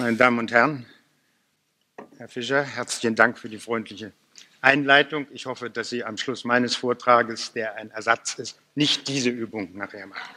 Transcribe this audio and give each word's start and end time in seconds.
Meine 0.00 0.16
Damen 0.16 0.38
und 0.38 0.50
Herren, 0.50 0.86
Herr 2.16 2.26
Fischer, 2.26 2.62
herzlichen 2.62 3.14
Dank 3.14 3.38
für 3.38 3.50
die 3.50 3.58
freundliche 3.58 4.12
Einleitung. 4.62 5.26
Ich 5.30 5.44
hoffe, 5.44 5.68
dass 5.68 5.90
Sie 5.90 6.04
am 6.04 6.16
Schluss 6.16 6.42
meines 6.42 6.74
Vortrages, 6.74 7.52
der 7.52 7.74
ein 7.74 7.90
Ersatz 7.90 8.38
ist, 8.38 8.58
nicht 8.74 9.08
diese 9.08 9.28
Übung 9.28 9.76
nachher 9.76 10.06
machen. 10.06 10.34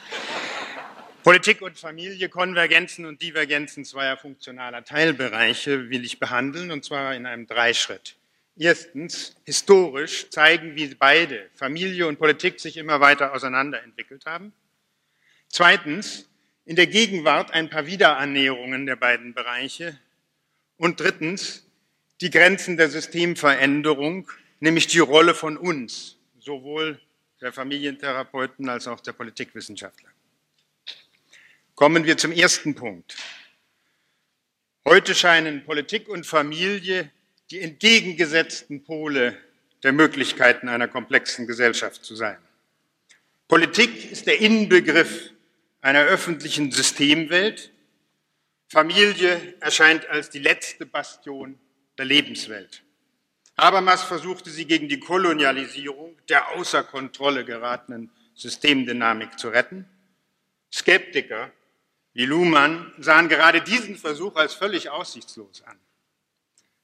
Politik 1.24 1.62
und 1.62 1.80
Familie, 1.80 2.28
Konvergenzen 2.28 3.06
und 3.06 3.22
Divergenzen 3.22 3.86
zweier 3.86 4.18
funktionaler 4.18 4.84
Teilbereiche 4.84 5.90
will 5.90 6.04
ich 6.04 6.20
behandeln, 6.20 6.70
und 6.70 6.84
zwar 6.84 7.16
in 7.16 7.26
einem 7.26 7.48
Dreischritt. 7.48 8.18
Erstens, 8.58 9.34
historisch 9.46 10.30
zeigen, 10.30 10.76
wie 10.76 10.94
beide, 10.94 11.50
Familie 11.56 12.08
und 12.08 12.20
Politik, 12.20 12.60
sich 12.60 12.76
immer 12.76 13.00
weiter 13.00 13.34
auseinanderentwickelt 13.34 14.26
haben. 14.26 14.52
Zweitens, 15.48 16.28
in 16.66 16.76
der 16.76 16.88
Gegenwart 16.88 17.52
ein 17.52 17.70
paar 17.70 17.86
Wiederannäherungen 17.86 18.86
der 18.86 18.96
beiden 18.96 19.34
Bereiche. 19.34 20.00
Und 20.78 21.00
drittens, 21.00 21.66
die 22.22 22.30
Grenzen 22.30 22.78
der 22.78 22.90
Systemveränderung, 22.90 24.32
nämlich 24.60 24.88
die 24.88 25.00
Rolle 25.00 25.34
von 25.34 25.58
uns, 25.58 26.18
sowohl 26.40 27.00
der 27.42 27.52
Familientherapeuten 27.52 28.70
als 28.70 28.88
auch 28.88 29.02
der 29.02 29.12
Politikwissenschaftler. 29.12 30.10
Kommen 31.76 32.06
wir 32.06 32.18
zum 32.18 32.32
ersten 32.32 32.76
Punkt. 32.76 33.18
Heute 34.86 35.16
scheinen 35.16 35.66
Politik 35.66 36.08
und 36.08 36.26
Familie 36.26 37.12
die 37.52 37.60
entgegengesetzten 37.60 38.84
Pole 38.84 39.38
der 39.84 39.92
Möglichkeiten 39.92 40.70
einer 40.70 40.88
komplexen 40.88 41.46
Gesellschaft 41.46 42.06
zu 42.06 42.16
sein. 42.16 42.38
Politik 43.48 44.12
ist 44.12 44.28
der 44.28 44.40
Inbegriff 44.40 45.33
einer 45.84 46.06
öffentlichen 46.06 46.72
Systemwelt. 46.72 47.72
Familie 48.70 49.54
erscheint 49.60 50.08
als 50.08 50.30
die 50.30 50.40
letzte 50.40 50.86
Bastion 50.86 51.60
der 51.98 52.06
Lebenswelt. 52.06 52.84
Habermas 53.58 54.02
versuchte 54.02 54.50
sie 54.50 54.66
gegen 54.66 54.88
die 54.88 55.00
Kolonialisierung 55.00 56.18
der 56.30 56.56
außer 56.56 56.84
Kontrolle 56.84 57.46
geratenen 57.46 58.10
Systemdynamik 58.34 59.38
zu 59.38 59.50
retten. 59.50 59.86
Skeptiker 60.74 61.52
wie 62.14 62.26
Luhmann 62.26 62.94
sahen 62.98 63.28
gerade 63.28 63.62
diesen 63.62 63.98
Versuch 63.98 64.36
als 64.38 64.54
völlig 64.54 64.90
aussichtslos 64.90 65.64
an. 65.66 65.78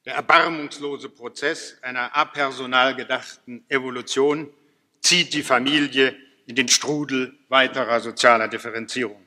Der 0.06 0.16
erbarmungslose 0.16 1.10
Prozess 1.10 1.78
einer 1.82 2.16
apersonal 2.16 2.96
gedachten 2.96 3.64
Evolution 3.70 4.52
zieht 5.02 5.34
die 5.34 5.44
Familie 5.44 6.16
in 6.50 6.56
den 6.56 6.68
Strudel 6.68 7.38
weiterer 7.48 8.00
sozialer 8.00 8.48
Differenzierung. 8.48 9.24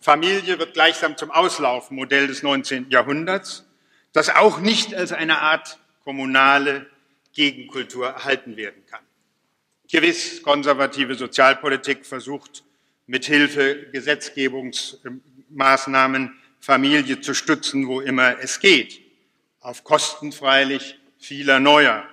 Familie 0.00 0.60
wird 0.60 0.74
gleichsam 0.74 1.16
zum 1.16 1.32
Auslaufmodell 1.32 2.28
des 2.28 2.44
19. 2.44 2.88
Jahrhunderts 2.88 3.64
das 4.12 4.30
auch 4.30 4.60
nicht 4.60 4.94
als 4.94 5.10
eine 5.10 5.40
Art 5.40 5.80
kommunale 6.04 6.86
Gegenkultur 7.32 8.06
erhalten 8.06 8.56
werden 8.56 8.86
kann. 8.86 9.02
Gewiss, 9.90 10.40
konservative 10.44 11.16
Sozialpolitik 11.16 12.06
versucht 12.06 12.62
mit 13.08 13.24
Hilfe 13.24 13.88
Gesetzgebungsmaßnahmen 13.90 16.32
Familie 16.60 17.20
zu 17.20 17.34
stützen, 17.34 17.88
wo 17.88 18.00
immer 18.00 18.38
es 18.38 18.60
geht, 18.60 19.00
auf 19.58 19.82
Kosten 19.82 20.30
freilich 20.30 20.96
vieler 21.18 21.58
neuer 21.58 22.06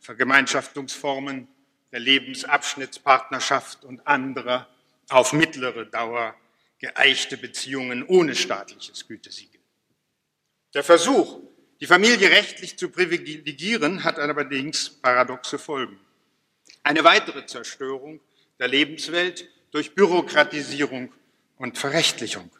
Vergemeinschaftungsformen 0.00 1.46
der 1.92 2.00
Lebensabschnittspartnerschaft 2.00 3.84
und 3.84 4.06
anderer 4.06 4.68
auf 5.08 5.32
mittlere 5.32 5.86
Dauer 5.86 6.34
geeichte 6.78 7.36
Beziehungen 7.36 8.04
ohne 8.06 8.34
staatliches 8.34 9.06
Gütesiegel. 9.06 9.60
Der 10.74 10.84
Versuch, 10.84 11.40
die 11.80 11.86
Familie 11.86 12.30
rechtlich 12.30 12.76
zu 12.76 12.90
privilegieren, 12.90 14.04
hat 14.04 14.18
allerdings 14.18 14.90
paradoxe 14.90 15.58
Folgen. 15.58 15.98
Eine 16.82 17.04
weitere 17.04 17.46
Zerstörung 17.46 18.20
der 18.58 18.68
Lebenswelt 18.68 19.48
durch 19.70 19.94
Bürokratisierung 19.94 21.12
und 21.56 21.78
Verrechtlichung. 21.78 22.50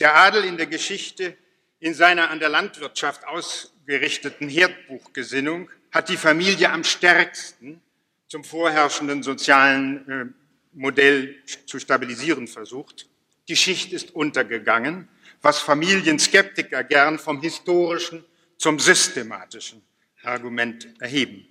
Der 0.00 0.16
Adel 0.16 0.44
in 0.44 0.56
der 0.56 0.66
Geschichte 0.66 1.36
in 1.80 1.94
seiner 1.94 2.30
an 2.30 2.38
der 2.38 2.48
Landwirtschaft 2.48 3.26
ausgerichteten 3.26 4.48
Herdbuchgesinnung 4.48 5.68
hat 5.90 6.08
die 6.08 6.16
Familie 6.16 6.70
am 6.70 6.84
stärksten 6.84 7.82
zum 8.32 8.44
vorherrschenden 8.44 9.22
sozialen 9.22 10.08
äh, 10.08 10.24
Modell 10.72 11.36
zu 11.66 11.78
stabilisieren 11.78 12.48
versucht. 12.48 13.06
Die 13.46 13.56
Schicht 13.56 13.92
ist 13.92 14.14
untergegangen 14.14 15.06
was 15.42 15.58
Familienskeptiker 15.58 16.82
gern 16.84 17.18
vom 17.18 17.42
historischen 17.42 18.24
zum 18.56 18.78
systematischen 18.78 19.82
Argument 20.22 20.88
erheben. 20.98 21.46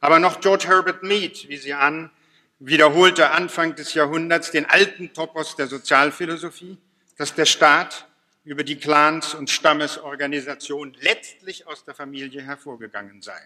Aber 0.00 0.18
noch 0.20 0.40
George 0.40 0.68
Herbert 0.68 1.02
Mead, 1.02 1.48
wie 1.50 1.58
sie 1.58 1.74
an, 1.74 2.10
wiederholte 2.60 3.32
Anfang 3.32 3.74
des 3.74 3.92
Jahrhunderts 3.92 4.52
den 4.52 4.64
alten 4.64 5.12
Topos 5.12 5.54
der 5.56 5.66
Sozialphilosophie, 5.66 6.78
dass 7.18 7.34
der 7.34 7.44
Staat 7.46 8.06
über 8.44 8.64
die 8.64 8.76
Clans- 8.76 9.34
und 9.34 9.50
Stammesorganisation 9.50 10.96
letztlich 11.00 11.66
aus 11.66 11.84
der 11.84 11.94
Familie 11.94 12.40
hervorgegangen 12.40 13.20
sei. 13.20 13.38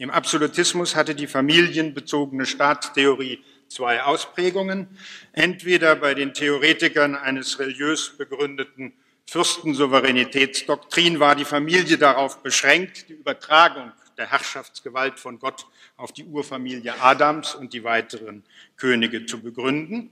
Im 0.00 0.10
Absolutismus 0.10 0.96
hatte 0.96 1.14
die 1.14 1.26
familienbezogene 1.26 2.46
Staatstheorie 2.46 3.44
zwei 3.68 4.02
Ausprägungen. 4.02 4.88
Entweder 5.34 5.94
bei 5.94 6.14
den 6.14 6.32
Theoretikern 6.32 7.14
eines 7.14 7.58
religiös 7.58 8.16
begründeten 8.16 8.94
Fürstensouveränitätsdoktrin 9.26 11.20
war 11.20 11.36
die 11.36 11.44
Familie 11.44 11.98
darauf 11.98 12.42
beschränkt, 12.42 13.10
die 13.10 13.12
Übertragung 13.12 13.92
der 14.16 14.30
Herrschaftsgewalt 14.30 15.20
von 15.20 15.38
Gott 15.38 15.66
auf 15.98 16.12
die 16.12 16.24
Urfamilie 16.24 16.94
Adams 16.98 17.54
und 17.54 17.74
die 17.74 17.84
weiteren 17.84 18.42
Könige 18.78 19.26
zu 19.26 19.42
begründen. 19.42 20.08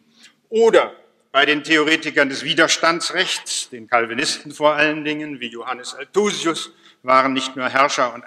Oder 0.51 0.93
bei 1.33 1.47
den 1.47 1.65
Theoretikern 1.65 2.29
des 2.29 2.45
Widerstandsrechts, 2.45 3.71
den 3.71 3.89
Calvinisten 3.89 4.53
vor 4.53 4.75
allen 4.75 5.07
Dingen, 5.07 5.41
wie 5.41 5.49
Johannes 5.49 5.95
Althusius, 5.95 6.73
waren 7.03 7.33
nicht 7.33 7.57
nur 7.57 7.71
Herrscher 7.71 8.13
und 8.13 8.23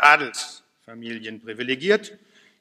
Adelsfamilien 0.91 1.41
privilegiert, 1.41 2.17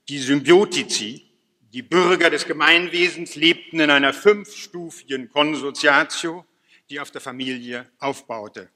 die 0.09 0.19
Symbiotici, 0.19 1.27
die 1.73 1.83
Bürger 1.83 2.31
des 2.31 2.47
Gemeinwesens 2.47 3.35
lebten 3.37 3.81
in 3.81 3.91
einer 3.91 4.13
fünfstufigen 4.13 5.31
Konsoziatio, 5.31 6.45
die 6.89 7.01
auf 7.01 7.11
der 7.11 7.21
Familie 7.21 7.87
aufbaute. 7.99 8.69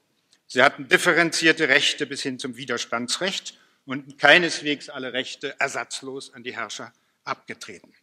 Sie 0.47 0.61
hatten 0.61 0.87
differenzierte 0.87 1.67
Rechte 1.67 2.05
bis 2.05 2.21
hin 2.21 2.39
zum 2.39 2.55
Widerstandsrecht 2.57 3.57
und 3.85 4.17
keineswegs 4.17 4.89
alle 4.89 5.13
Rechte 5.13 5.55
ersatzlos 5.59 6.33
an 6.33 6.43
die 6.43 6.55
Herrscher 6.55 6.93
abgetreten. 7.23 7.93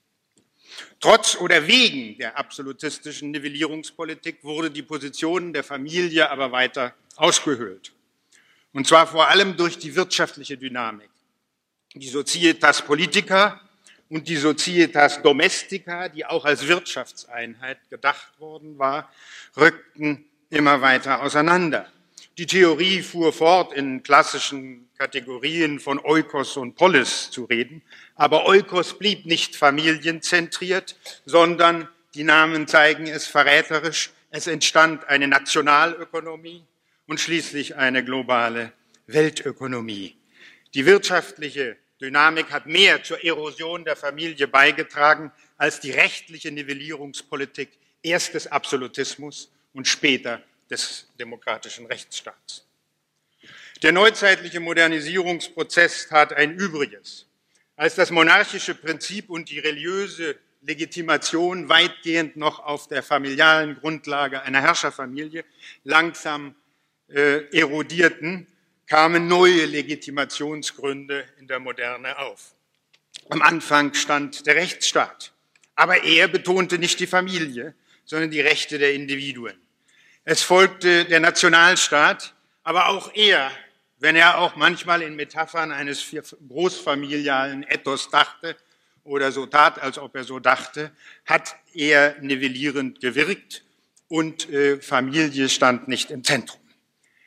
Trotz 1.00 1.36
oder 1.36 1.66
wegen 1.66 2.16
der 2.18 2.38
absolutistischen 2.38 3.30
Nivellierungspolitik 3.30 4.42
wurde 4.42 4.70
die 4.70 4.82
Position 4.82 5.52
der 5.52 5.64
Familie 5.64 6.30
aber 6.30 6.50
weiter 6.50 6.94
ausgehöhlt. 7.16 7.92
Und 8.72 8.86
zwar 8.86 9.06
vor 9.06 9.28
allem 9.28 9.56
durch 9.56 9.78
die 9.78 9.94
wirtschaftliche 9.94 10.56
Dynamik. 10.56 11.11
Die 11.94 12.08
Societas 12.08 12.80
Politica 12.80 13.60
und 14.08 14.26
die 14.26 14.36
Societas 14.36 15.20
Domestica, 15.20 16.08
die 16.08 16.24
auch 16.24 16.46
als 16.46 16.66
Wirtschaftseinheit 16.66 17.78
gedacht 17.90 18.40
worden 18.40 18.78
war, 18.78 19.12
rückten 19.58 20.24
immer 20.48 20.80
weiter 20.80 21.20
auseinander. 21.20 21.92
Die 22.38 22.46
Theorie 22.46 23.02
fuhr 23.02 23.30
fort, 23.34 23.74
in 23.74 24.02
klassischen 24.02 24.88
Kategorien 24.96 25.80
von 25.80 25.98
Oikos 25.98 26.56
und 26.56 26.76
Polis 26.76 27.30
zu 27.30 27.44
reden, 27.44 27.82
aber 28.14 28.46
Oikos 28.46 28.98
blieb 28.98 29.26
nicht 29.26 29.54
familienzentriert, 29.54 30.96
sondern, 31.26 31.88
die 32.14 32.24
Namen 32.24 32.66
zeigen 32.68 33.06
es 33.06 33.26
verräterisch, 33.26 34.12
es 34.30 34.46
entstand 34.46 35.06
eine 35.08 35.28
Nationalökonomie 35.28 36.64
und 37.06 37.20
schließlich 37.20 37.76
eine 37.76 38.02
globale 38.02 38.72
Weltökonomie. 39.06 40.16
Die 40.72 40.86
wirtschaftliche 40.86 41.76
Dynamik 42.02 42.50
hat 42.50 42.66
mehr 42.66 43.02
zur 43.04 43.24
Erosion 43.24 43.84
der 43.84 43.94
Familie 43.94 44.48
beigetragen 44.48 45.30
als 45.56 45.78
die 45.78 45.92
rechtliche 45.92 46.50
Nivellierungspolitik 46.50 47.70
erst 48.02 48.34
des 48.34 48.48
Absolutismus 48.48 49.52
und 49.72 49.86
später 49.86 50.42
des 50.68 51.06
demokratischen 51.20 51.86
Rechtsstaats. 51.86 52.66
Der 53.82 53.92
neuzeitliche 53.92 54.58
Modernisierungsprozess 54.58 56.08
tat 56.08 56.32
ein 56.32 56.56
Übriges. 56.56 57.26
Als 57.76 57.94
das 57.94 58.10
monarchische 58.10 58.74
Prinzip 58.74 59.30
und 59.30 59.48
die 59.48 59.60
religiöse 59.60 60.36
Legitimation 60.60 61.68
weitgehend 61.68 62.36
noch 62.36 62.58
auf 62.60 62.88
der 62.88 63.02
familialen 63.02 63.76
Grundlage 63.76 64.42
einer 64.42 64.60
Herrscherfamilie 64.60 65.44
langsam 65.84 66.54
äh, 67.08 67.44
erodierten, 67.56 68.46
kamen 68.86 69.28
neue 69.28 69.66
Legitimationsgründe 69.66 71.24
in 71.38 71.46
der 71.46 71.60
Moderne 71.60 72.18
auf. 72.18 72.54
Am 73.28 73.42
Anfang 73.42 73.94
stand 73.94 74.46
der 74.46 74.56
Rechtsstaat, 74.56 75.32
aber 75.74 76.04
er 76.04 76.28
betonte 76.28 76.78
nicht 76.78 77.00
die 77.00 77.06
Familie, 77.06 77.74
sondern 78.04 78.30
die 78.30 78.40
Rechte 78.40 78.78
der 78.78 78.94
Individuen. 78.94 79.54
Es 80.24 80.42
folgte 80.42 81.04
der 81.04 81.20
Nationalstaat, 81.20 82.34
aber 82.62 82.88
auch 82.88 83.12
er, 83.14 83.50
wenn 83.98 84.16
er 84.16 84.38
auch 84.38 84.56
manchmal 84.56 85.02
in 85.02 85.16
Metaphern 85.16 85.72
eines 85.72 86.04
großfamilialen 86.48 87.64
Ethos 87.64 88.10
dachte 88.10 88.56
oder 89.04 89.32
so 89.32 89.46
tat, 89.46 89.80
als 89.80 89.98
ob 89.98 90.14
er 90.14 90.24
so 90.24 90.38
dachte, 90.38 90.92
hat 91.24 91.56
er 91.74 92.16
nivellierend 92.20 93.00
gewirkt 93.00 93.64
und 94.08 94.48
äh, 94.50 94.80
Familie 94.80 95.48
stand 95.48 95.88
nicht 95.88 96.10
im 96.10 96.22
Zentrum. 96.22 96.60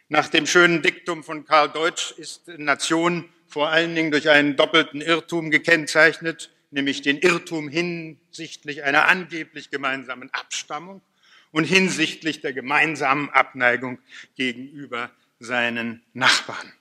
Nach 0.08 0.28
dem 0.30 0.46
schönen 0.46 0.84
Diktum 0.84 1.24
von 1.24 1.46
Karl 1.46 1.70
Deutsch 1.70 2.12
ist 2.12 2.48
Nation 2.48 3.28
vor 3.48 3.70
allen 3.70 3.96
Dingen 3.96 4.12
durch 4.12 4.30
einen 4.30 4.56
doppelten 4.56 5.02
Irrtum 5.02 5.50
gekennzeichnet, 5.50 6.52
nämlich 6.70 7.02
den 7.02 7.18
Irrtum 7.18 7.70
hinsichtlich 7.70 8.84
einer 8.84 9.08
angeblich 9.08 9.72
gemeinsamen 9.72 10.32
Abstammung 10.32 11.02
und 11.50 11.64
hinsichtlich 11.64 12.42
der 12.42 12.54
gemeinsamen 12.54 13.32
Abneigung 13.32 13.98
gegenüber 14.36 15.10
seinen 15.40 16.04
Nachbarn. 16.14 16.72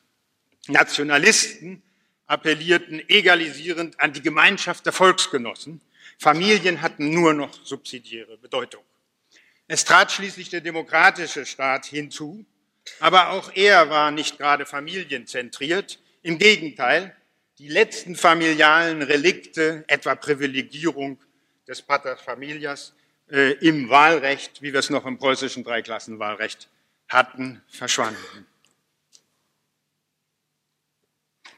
Nationalisten 0.68 1.82
appellierten 2.26 3.08
egalisierend 3.08 4.00
an 4.00 4.12
die 4.12 4.22
Gemeinschaft 4.22 4.84
der 4.84 4.92
Volksgenossen. 4.92 5.80
Familien 6.18 6.82
hatten 6.82 7.08
nur 7.08 7.32
noch 7.32 7.54
subsidiäre 7.64 8.36
Bedeutung. 8.36 8.84
Es 9.66 9.86
trat 9.86 10.12
schließlich 10.12 10.50
der 10.50 10.60
demokratische 10.60 11.46
Staat 11.46 11.86
hinzu, 11.86 12.44
aber 13.00 13.30
auch 13.30 13.50
er 13.54 13.90
war 13.90 14.10
nicht 14.10 14.38
gerade 14.38 14.66
familienzentriert. 14.66 16.00
Im 16.22 16.38
Gegenteil, 16.38 17.16
die 17.58 17.68
letzten 17.68 18.16
familialen 18.16 19.02
Relikte, 19.02 19.84
etwa 19.88 20.14
Privilegierung 20.14 21.22
des 21.66 21.82
Pater 21.82 22.16
Familias 22.16 22.94
äh, 23.30 23.52
im 23.54 23.88
Wahlrecht, 23.88 24.62
wie 24.62 24.72
wir 24.72 24.80
es 24.80 24.90
noch 24.90 25.06
im 25.06 25.18
preußischen 25.18 25.64
Dreiklassenwahlrecht 25.64 26.68
hatten, 27.08 27.62
verschwanden. 27.68 28.46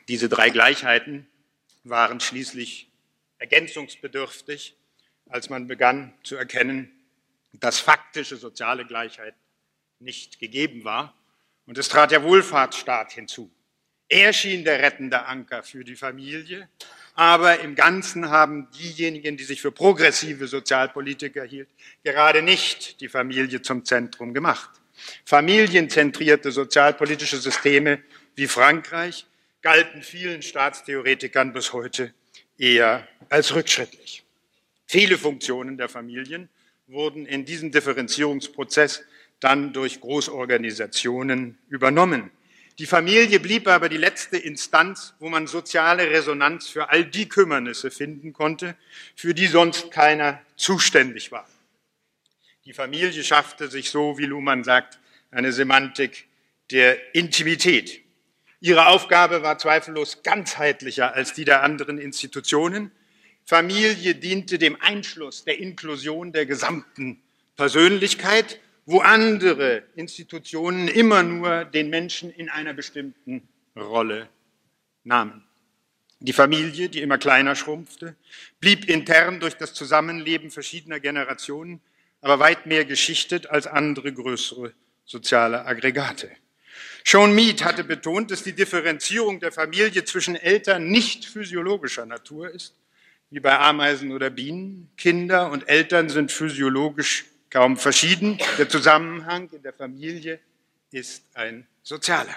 Diese 0.08 0.28
drei 0.28 0.50
Gleichheiten 0.50 1.26
waren 1.82 2.20
schließlich 2.20 2.88
ergänzungsbedürftig, 3.38 4.76
als 5.28 5.50
man 5.50 5.66
begann 5.66 6.14
zu 6.22 6.36
erkennen, 6.36 6.92
dass 7.52 7.80
faktische 7.80 8.36
soziale 8.36 8.84
Gleichheit 8.84 9.34
nicht 9.98 10.38
gegeben 10.38 10.84
war. 10.84 11.14
Und 11.66 11.78
es 11.78 11.88
trat 11.88 12.10
der 12.10 12.22
Wohlfahrtsstaat 12.22 13.12
hinzu. 13.12 13.50
Er 14.08 14.32
schien 14.32 14.64
der 14.64 14.82
rettende 14.82 15.26
Anker 15.26 15.62
für 15.64 15.82
die 15.82 15.96
Familie, 15.96 16.68
aber 17.14 17.60
im 17.60 17.74
Ganzen 17.74 18.30
haben 18.30 18.70
diejenigen, 18.70 19.36
die 19.36 19.44
sich 19.44 19.60
für 19.60 19.72
progressive 19.72 20.46
Sozialpolitiker 20.46 21.42
hielt, 21.44 21.68
gerade 22.04 22.42
nicht 22.42 23.00
die 23.00 23.08
Familie 23.08 23.62
zum 23.62 23.84
Zentrum 23.84 24.32
gemacht. 24.32 24.70
Familienzentrierte 25.24 26.52
sozialpolitische 26.52 27.38
Systeme 27.38 28.00
wie 28.36 28.46
Frankreich 28.46 29.26
galten 29.60 30.02
vielen 30.02 30.42
Staatstheoretikern 30.42 31.52
bis 31.52 31.72
heute 31.72 32.14
eher 32.58 33.08
als 33.28 33.54
rückschrittlich. 33.54 34.22
Viele 34.86 35.18
Funktionen 35.18 35.76
der 35.76 35.88
Familien 35.88 36.48
wurden 36.86 37.26
in 37.26 37.44
diesem 37.44 37.72
Differenzierungsprozess 37.72 39.02
dann 39.40 39.72
durch 39.72 40.00
Großorganisationen 40.00 41.58
übernommen. 41.68 42.30
Die 42.78 42.86
Familie 42.86 43.40
blieb 43.40 43.68
aber 43.68 43.88
die 43.88 43.96
letzte 43.96 44.36
Instanz, 44.36 45.14
wo 45.18 45.30
man 45.30 45.46
soziale 45.46 46.10
Resonanz 46.10 46.68
für 46.68 46.90
all 46.90 47.06
die 47.06 47.28
Kümmernisse 47.28 47.90
finden 47.90 48.34
konnte, 48.34 48.76
für 49.14 49.32
die 49.32 49.46
sonst 49.46 49.90
keiner 49.90 50.42
zuständig 50.56 51.32
war. 51.32 51.48
Die 52.66 52.74
Familie 52.74 53.24
schaffte 53.24 53.68
sich 53.68 53.90
so, 53.90 54.18
wie 54.18 54.26
Luhmann 54.26 54.62
sagt, 54.62 54.98
eine 55.30 55.52
Semantik 55.52 56.26
der 56.70 57.14
Intimität. 57.14 58.02
Ihre 58.60 58.88
Aufgabe 58.88 59.42
war 59.42 59.58
zweifellos 59.58 60.22
ganzheitlicher 60.22 61.14
als 61.14 61.32
die 61.32 61.44
der 61.44 61.62
anderen 61.62 61.98
Institutionen. 61.98 62.90
Familie 63.44 64.16
diente 64.16 64.58
dem 64.58 64.80
Einschluss 64.80 65.44
der 65.44 65.58
Inklusion 65.58 66.32
der 66.32 66.44
gesamten 66.44 67.22
Persönlichkeit, 67.56 68.60
wo 68.86 69.00
andere 69.00 69.82
Institutionen 69.96 70.86
immer 70.86 71.24
nur 71.24 71.64
den 71.64 71.90
Menschen 71.90 72.30
in 72.30 72.48
einer 72.48 72.72
bestimmten 72.72 73.48
Rolle 73.76 74.28
nahmen. 75.02 75.44
Die 76.20 76.32
Familie, 76.32 76.88
die 76.88 77.02
immer 77.02 77.18
kleiner 77.18 77.56
schrumpfte, 77.56 78.16
blieb 78.60 78.88
intern 78.88 79.40
durch 79.40 79.54
das 79.54 79.74
Zusammenleben 79.74 80.50
verschiedener 80.50 81.00
Generationen, 81.00 81.80
aber 82.20 82.38
weit 82.38 82.66
mehr 82.66 82.84
geschichtet 82.84 83.48
als 83.48 83.66
andere 83.66 84.12
größere 84.12 84.72
soziale 85.04 85.66
Aggregate. 85.66 86.30
Sean 87.04 87.34
Mead 87.34 87.64
hatte 87.64 87.84
betont, 87.84 88.30
dass 88.30 88.42
die 88.42 88.54
Differenzierung 88.54 89.40
der 89.40 89.52
Familie 89.52 90.04
zwischen 90.04 90.36
Eltern 90.36 90.88
nicht 90.88 91.24
physiologischer 91.24 92.06
Natur 92.06 92.50
ist, 92.50 92.74
wie 93.30 93.40
bei 93.40 93.58
Ameisen 93.58 94.12
oder 94.12 94.30
Bienen. 94.30 94.90
Kinder 94.96 95.50
und 95.50 95.68
Eltern 95.68 96.08
sind 96.08 96.32
physiologisch 96.32 97.26
kaum 97.50 97.76
verschieden. 97.76 98.38
Der 98.58 98.68
Zusammenhang 98.68 99.50
in 99.52 99.62
der 99.62 99.72
Familie 99.72 100.40
ist 100.90 101.24
ein 101.34 101.66
sozialer. 101.82 102.34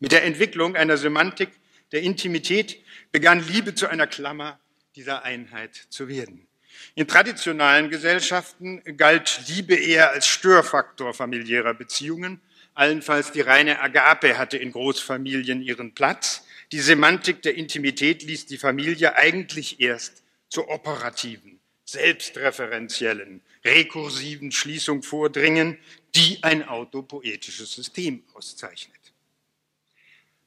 Mit 0.00 0.12
der 0.12 0.24
Entwicklung 0.24 0.76
einer 0.76 0.96
Semantik 0.96 1.50
der 1.92 2.02
Intimität 2.02 2.82
begann 3.12 3.46
Liebe 3.46 3.74
zu 3.74 3.88
einer 3.88 4.06
Klammer 4.06 4.60
dieser 4.96 5.24
Einheit 5.24 5.74
zu 5.88 6.08
werden. 6.08 6.46
In 6.94 7.08
traditionalen 7.08 7.90
Gesellschaften 7.90 8.82
galt 8.96 9.42
Liebe 9.48 9.74
eher 9.74 10.10
als 10.10 10.26
Störfaktor 10.26 11.14
familiärer 11.14 11.74
Beziehungen 11.74 12.40
Allenfalls 12.78 13.32
die 13.32 13.40
reine 13.40 13.80
Agape 13.80 14.38
hatte 14.38 14.56
in 14.56 14.70
Großfamilien 14.70 15.62
ihren 15.62 15.94
Platz. 15.94 16.44
Die 16.70 16.78
Semantik 16.78 17.42
der 17.42 17.56
Intimität 17.56 18.22
ließ 18.22 18.46
die 18.46 18.56
Familie 18.56 19.16
eigentlich 19.16 19.80
erst 19.80 20.22
zur 20.48 20.68
operativen, 20.68 21.58
selbstreferenziellen, 21.86 23.42
rekursiven 23.68 24.52
Schließung 24.52 25.02
vordringen, 25.02 25.78
die 26.14 26.38
ein 26.42 26.66
autopoetisches 26.66 27.72
System 27.72 28.22
auszeichnet. 28.34 28.96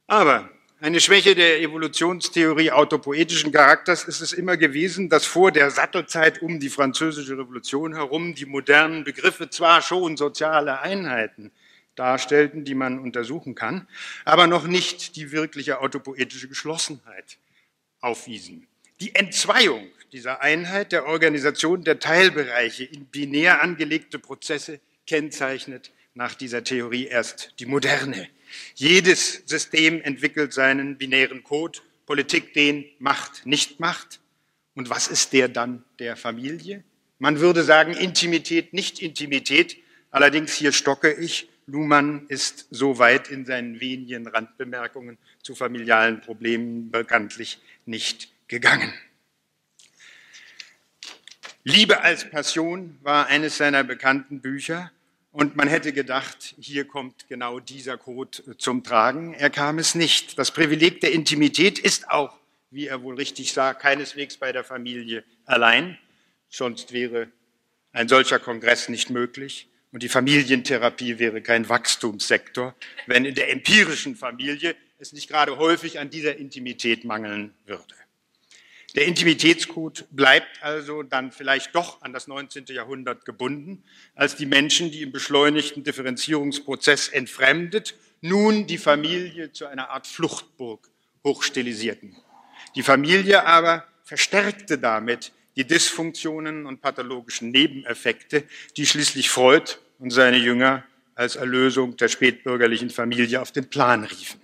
Aber 0.07 0.49
eine 0.81 0.99
Schwäche 0.99 1.35
der 1.35 1.61
Evolutionstheorie 1.61 2.71
autopoetischen 2.71 3.51
Charakters 3.51 4.03
ist 4.03 4.19
es 4.19 4.33
immer 4.33 4.57
gewesen, 4.57 5.09
dass 5.09 5.25
vor 5.25 5.51
der 5.51 5.69
Sattelzeit 5.69 6.41
um 6.41 6.59
die 6.59 6.69
französische 6.69 7.37
Revolution 7.37 7.93
herum 7.93 8.33
die 8.33 8.47
modernen 8.47 9.03
Begriffe 9.03 9.49
zwar 9.51 9.83
schon 9.83 10.17
soziale 10.17 10.81
Einheiten, 10.81 11.51
darstellten, 11.95 12.65
die 12.65 12.73
man 12.73 12.97
untersuchen 12.97 13.53
kann, 13.53 13.87
aber 14.25 14.47
noch 14.47 14.65
nicht 14.65 15.15
die 15.15 15.31
wirkliche 15.31 15.81
autopoetische 15.81 16.47
Geschlossenheit 16.47 17.37
aufwiesen. 17.99 18.67
Die 19.01 19.13
Entzweiung 19.13 19.87
dieser 20.11 20.41
Einheit 20.41 20.91
der 20.91 21.05
Organisation 21.05 21.83
der 21.83 21.99
Teilbereiche 21.99 22.83
in 22.83 23.05
binär 23.05 23.61
angelegte 23.61 24.19
Prozesse 24.19 24.79
kennzeichnet 25.07 25.91
nach 26.13 26.35
dieser 26.35 26.63
Theorie 26.63 27.07
erst 27.07 27.53
die 27.59 27.65
moderne. 27.65 28.27
Jedes 28.75 29.43
System 29.45 30.01
entwickelt 30.01 30.51
seinen 30.51 30.97
binären 30.97 31.43
Code, 31.43 31.79
Politik 32.05 32.53
den 32.53 32.85
Macht, 32.99 33.45
nicht 33.45 33.79
Macht. 33.79 34.19
Und 34.75 34.89
was 34.89 35.07
ist 35.07 35.31
der 35.31 35.47
dann 35.47 35.83
der 35.99 36.17
Familie? 36.17 36.83
Man 37.19 37.39
würde 37.39 37.63
sagen 37.63 37.93
Intimität, 37.93 38.73
nicht 38.73 39.01
Intimität. 39.01 39.77
Allerdings 40.09 40.53
hier 40.53 40.73
stocke 40.73 41.13
ich. 41.13 41.47
Luhmann 41.67 42.25
ist 42.27 42.67
so 42.69 42.99
weit 42.99 43.29
in 43.29 43.45
seinen 43.45 43.79
wenigen 43.79 44.27
Randbemerkungen 44.27 45.17
zu 45.41 45.55
familialen 45.55 46.19
Problemen 46.19 46.91
bekanntlich 46.91 47.59
nicht 47.85 48.33
gegangen. 48.49 48.93
Liebe 51.63 52.01
als 52.01 52.27
Passion 52.27 52.97
war 53.03 53.27
eines 53.27 53.57
seiner 53.57 53.83
bekannten 53.83 54.41
Bücher 54.41 54.91
und 55.31 55.55
man 55.55 55.67
hätte 55.67 55.93
gedacht, 55.93 56.55
hier 56.59 56.85
kommt 56.85 57.27
genau 57.27 57.59
dieser 57.59 57.99
Code 57.99 58.57
zum 58.57 58.83
Tragen. 58.83 59.35
Er 59.35 59.51
kam 59.51 59.77
es 59.77 59.93
nicht. 59.93 60.39
Das 60.39 60.49
Privileg 60.49 61.01
der 61.01 61.11
Intimität 61.11 61.77
ist 61.77 62.09
auch, 62.09 62.35
wie 62.71 62.87
er 62.87 63.03
wohl 63.03 63.13
richtig 63.13 63.53
sah, 63.53 63.75
keineswegs 63.75 64.37
bei 64.37 64.51
der 64.51 64.63
Familie 64.63 65.23
allein, 65.45 65.99
sonst 66.49 66.93
wäre 66.93 67.27
ein 67.91 68.07
solcher 68.07 68.39
Kongress 68.39 68.89
nicht 68.89 69.11
möglich. 69.11 69.69
Und 69.91 70.01
die 70.01 70.09
Familientherapie 70.09 71.19
wäre 71.19 71.43
kein 71.43 71.69
Wachstumssektor, 71.69 72.73
wenn 73.05 73.23
in 73.23 73.35
der 73.35 73.51
empirischen 73.51 74.15
Familie 74.15 74.75
es 74.97 75.13
nicht 75.13 75.29
gerade 75.29 75.57
häufig 75.57 75.99
an 75.99 76.09
dieser 76.09 76.37
Intimität 76.37 77.05
mangeln 77.05 77.53
würde. 77.67 77.93
Der 78.95 79.05
Intimitätscode 79.05 80.05
bleibt 80.11 80.61
also 80.61 81.01
dann 81.01 81.31
vielleicht 81.31 81.73
doch 81.75 82.01
an 82.01 82.11
das 82.11 82.27
19. 82.27 82.65
Jahrhundert 82.67 83.23
gebunden, 83.23 83.83
als 84.15 84.35
die 84.35 84.45
Menschen, 84.45 84.91
die 84.91 85.03
im 85.03 85.13
beschleunigten 85.13 85.83
Differenzierungsprozess 85.83 87.07
entfremdet, 87.07 87.95
nun 88.19 88.67
die 88.67 88.77
Familie 88.77 89.53
zu 89.53 89.65
einer 89.65 89.89
Art 89.91 90.07
Fluchtburg 90.07 90.89
hochstilisierten. 91.23 92.17
Die 92.75 92.83
Familie 92.83 93.45
aber 93.45 93.85
verstärkte 94.03 94.77
damit 94.77 95.31
die 95.55 95.65
Dysfunktionen 95.65 96.65
und 96.65 96.81
pathologischen 96.81 97.51
Nebeneffekte, 97.51 98.43
die 98.75 98.85
schließlich 98.85 99.29
Freud 99.29 99.77
und 99.99 100.11
seine 100.11 100.37
Jünger 100.37 100.83
als 101.15 101.37
Erlösung 101.37 101.95
der 101.95 102.09
spätbürgerlichen 102.09 102.89
Familie 102.89 103.41
auf 103.41 103.51
den 103.53 103.69
Plan 103.69 104.03
riefen. 104.03 104.40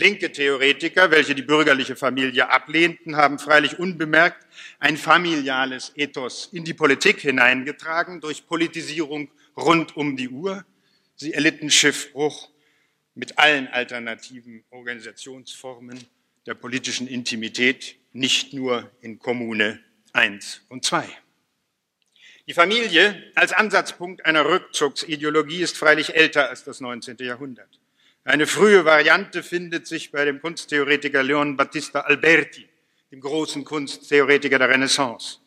Linke 0.00 0.32
Theoretiker, 0.32 1.10
welche 1.10 1.34
die 1.34 1.42
bürgerliche 1.42 1.94
Familie 1.94 2.48
ablehnten, 2.48 3.16
haben 3.16 3.38
freilich 3.38 3.78
unbemerkt 3.78 4.46
ein 4.78 4.96
familiales 4.96 5.92
Ethos 5.94 6.48
in 6.52 6.64
die 6.64 6.72
Politik 6.72 7.20
hineingetragen 7.20 8.22
durch 8.22 8.46
Politisierung 8.46 9.30
rund 9.58 9.98
um 9.98 10.16
die 10.16 10.30
Uhr. 10.30 10.64
Sie 11.16 11.34
erlitten 11.34 11.70
Schiffbruch 11.70 12.48
mit 13.14 13.38
allen 13.38 13.68
alternativen 13.68 14.64
Organisationsformen 14.70 16.02
der 16.46 16.54
politischen 16.54 17.06
Intimität, 17.06 17.96
nicht 18.14 18.54
nur 18.54 18.90
in 19.02 19.18
Kommune 19.18 19.80
1 20.14 20.62
und 20.70 20.82
2. 20.82 21.06
Die 22.46 22.54
Familie 22.54 23.22
als 23.34 23.52
Ansatzpunkt 23.52 24.24
einer 24.24 24.46
Rückzugsideologie 24.46 25.60
ist 25.60 25.76
freilich 25.76 26.14
älter 26.14 26.48
als 26.48 26.64
das 26.64 26.80
19. 26.80 27.18
Jahrhundert. 27.18 27.79
Eine 28.30 28.46
frühe 28.46 28.84
Variante 28.84 29.42
findet 29.42 29.88
sich 29.88 30.12
bei 30.12 30.24
dem 30.24 30.40
Kunsttheoretiker 30.40 31.20
Leon 31.20 31.56
Battista 31.56 32.02
Alberti, 32.02 32.64
dem 33.10 33.20
großen 33.20 33.64
Kunsttheoretiker 33.64 34.56
der 34.56 34.68
Renaissance. 34.68 35.38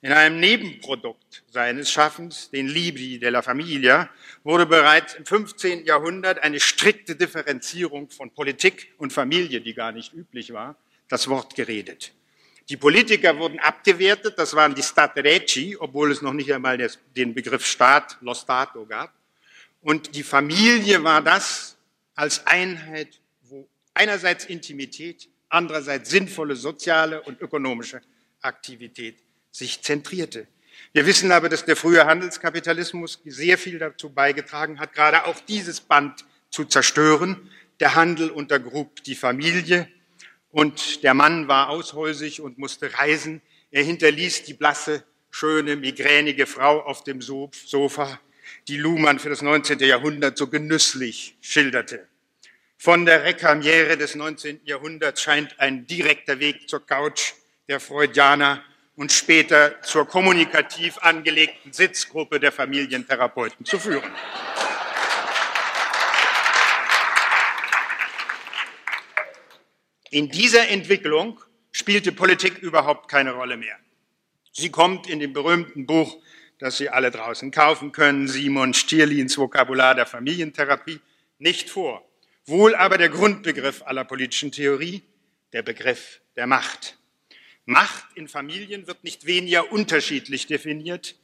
In 0.00 0.10
einem 0.10 0.40
Nebenprodukt 0.40 1.44
seines 1.46 1.92
Schaffens, 1.92 2.50
den 2.50 2.66
Libri 2.66 3.20
della 3.20 3.42
Familia, 3.42 4.10
wurde 4.42 4.66
bereits 4.66 5.14
im 5.14 5.24
15. 5.24 5.84
Jahrhundert 5.86 6.42
eine 6.42 6.58
strikte 6.58 7.14
Differenzierung 7.14 8.10
von 8.10 8.32
Politik 8.32 8.92
und 8.98 9.12
Familie, 9.12 9.60
die 9.60 9.72
gar 9.72 9.92
nicht 9.92 10.12
üblich 10.12 10.52
war, 10.52 10.74
das 11.06 11.28
Wort 11.28 11.54
geredet. 11.54 12.12
Die 12.68 12.76
Politiker 12.76 13.38
wurden 13.38 13.60
abgewertet, 13.60 14.34
das 14.36 14.52
waren 14.56 14.74
die 14.74 14.82
Statereci, 14.82 15.76
obwohl 15.78 16.10
es 16.10 16.22
noch 16.22 16.32
nicht 16.32 16.52
einmal 16.52 16.76
den 17.14 17.34
Begriff 17.34 17.64
Staat, 17.64 18.18
lo 18.20 18.34
Stato 18.34 18.84
gab. 18.84 19.14
Und 19.80 20.16
die 20.16 20.24
Familie 20.24 21.04
war 21.04 21.22
das 21.22 21.76
als 22.14 22.46
Einheit, 22.46 23.20
wo 23.42 23.68
einerseits 23.94 24.44
Intimität, 24.44 25.28
andererseits 25.48 26.10
sinnvolle 26.10 26.56
soziale 26.56 27.22
und 27.22 27.40
ökonomische 27.40 28.00
Aktivität 28.40 29.18
sich 29.50 29.82
zentrierte. 29.82 30.46
Wir 30.92 31.06
wissen 31.06 31.30
aber, 31.30 31.48
dass 31.48 31.64
der 31.64 31.76
frühe 31.76 32.04
Handelskapitalismus 32.04 33.20
sehr 33.24 33.58
viel 33.58 33.78
dazu 33.78 34.10
beigetragen 34.10 34.80
hat, 34.80 34.92
gerade 34.94 35.26
auch 35.26 35.38
dieses 35.40 35.80
Band 35.80 36.24
zu 36.50 36.64
zerstören. 36.64 37.50
Der 37.80 37.94
Handel 37.94 38.30
untergrub 38.30 39.02
die 39.04 39.14
Familie, 39.14 39.88
und 40.52 41.02
der 41.02 41.14
Mann 41.14 41.48
war 41.48 41.70
aushäusig 41.70 42.42
und 42.42 42.58
musste 42.58 42.92
reisen. 42.98 43.40
Er 43.70 43.82
hinterließ 43.82 44.44
die 44.44 44.52
blasse, 44.52 45.02
schöne, 45.30 45.76
migränige 45.76 46.46
Frau 46.46 46.80
auf 46.82 47.04
dem 47.04 47.22
Sofa, 47.22 48.20
die 48.68 48.76
Luhmann 48.76 49.18
für 49.18 49.28
das 49.28 49.42
19. 49.42 49.78
Jahrhundert 49.80 50.38
so 50.38 50.46
genüsslich 50.46 51.36
schilderte. 51.40 52.06
Von 52.78 53.06
der 53.06 53.24
Rekamiere 53.24 53.96
des 53.96 54.14
19. 54.14 54.60
Jahrhunderts 54.64 55.22
scheint 55.22 55.58
ein 55.60 55.86
direkter 55.86 56.40
Weg 56.40 56.68
zur 56.68 56.84
Couch 56.84 57.34
der 57.68 57.80
Freudianer 57.80 58.62
und 58.96 59.12
später 59.12 59.80
zur 59.82 60.06
kommunikativ 60.06 60.98
angelegten 60.98 61.72
Sitzgruppe 61.72 62.40
der 62.40 62.52
Familientherapeuten 62.52 63.64
zu 63.64 63.78
führen. 63.78 64.10
In 70.10 70.28
dieser 70.28 70.68
Entwicklung 70.68 71.40
spielte 71.70 72.12
Politik 72.12 72.58
überhaupt 72.58 73.08
keine 73.08 73.32
Rolle 73.32 73.56
mehr. 73.56 73.76
Sie 74.52 74.70
kommt 74.70 75.08
in 75.08 75.20
dem 75.20 75.32
berühmten 75.32 75.86
Buch, 75.86 76.22
das 76.62 76.76
Sie 76.76 76.88
alle 76.88 77.10
draußen 77.10 77.50
kaufen 77.50 77.90
können, 77.90 78.28
Simon 78.28 78.72
Stierlins 78.72 79.36
Vokabular 79.36 79.96
der 79.96 80.06
Familientherapie, 80.06 81.00
nicht 81.38 81.68
vor. 81.68 82.08
Wohl 82.46 82.76
aber 82.76 82.98
der 82.98 83.08
Grundbegriff 83.08 83.82
aller 83.82 84.04
politischen 84.04 84.52
Theorie, 84.52 85.02
der 85.52 85.62
Begriff 85.62 86.20
der 86.36 86.46
Macht. 86.46 86.98
Macht 87.64 88.04
in 88.14 88.28
Familien 88.28 88.86
wird 88.86 89.02
nicht 89.02 89.26
weniger 89.26 89.72
unterschiedlich 89.72 90.46
definiert 90.46 91.16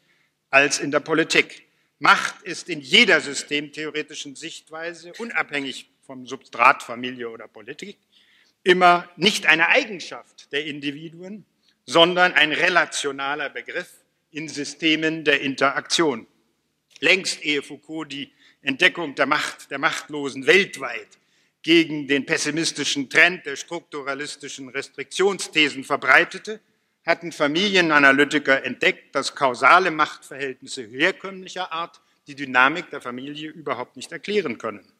als 0.51 0.81
in 0.81 0.91
der 0.91 0.99
Politik. 0.99 1.69
Macht 2.01 2.43
ist 2.43 2.69
in 2.69 2.81
jeder 2.81 3.21
systemtheoretischen 3.21 4.35
Sichtweise, 4.35 5.13
unabhängig 5.19 5.89
vom 6.03 6.27
Substrat 6.27 6.83
Familie 6.83 7.31
oder 7.31 7.47
Politik, 7.47 7.97
immer 8.65 9.09
nicht 9.15 9.47
eine 9.47 9.69
Eigenschaft 9.69 10.51
der 10.51 10.65
Individuen, 10.67 11.45
sondern 11.87 12.33
ein 12.33 12.51
relationaler 12.51 13.51
Begriff 13.51 13.89
in 14.31 14.49
Systemen 14.49 15.25
der 15.25 15.41
Interaktion. 15.41 16.27
Längst 17.01 17.45
ehe 17.45 17.63
Foucault 17.63 18.11
die 18.11 18.33
Entdeckung 18.63 19.15
der 19.15 19.27
Macht 19.27 19.71
der 19.71 19.79
Machtlosen 19.79 20.47
weltweit 20.47 21.19
gegen 21.63 22.07
den 22.07 22.27
pessimistischen 22.27 23.11
Trend 23.11 23.47
der 23.47 23.57
strukturalistischen 23.57 24.69
Restriktionsthesen 24.69 25.85
verbreitete, 25.85 26.61
hatten 27.05 27.33
Familienanalytiker 27.33 28.65
entdeckt, 28.65 29.15
dass 29.15 29.35
kausale 29.35 29.91
Machtverhältnisse 29.91 30.83
herkömmlicher 30.85 31.73
Art 31.73 32.01
die 32.27 32.35
Dynamik 32.35 32.91
der 32.91 33.01
Familie 33.01 33.51
überhaupt 33.51 33.97
nicht 33.97 34.13
erklären 34.13 34.59
können. 34.59 34.93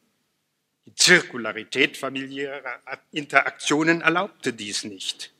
Die 0.85 0.95
Zirkularität 0.95 1.97
familiärer 1.97 2.81
Interaktionen 3.11 4.01
erlaubte 4.01 4.53
dies 4.53 4.83
nicht. 4.83 5.31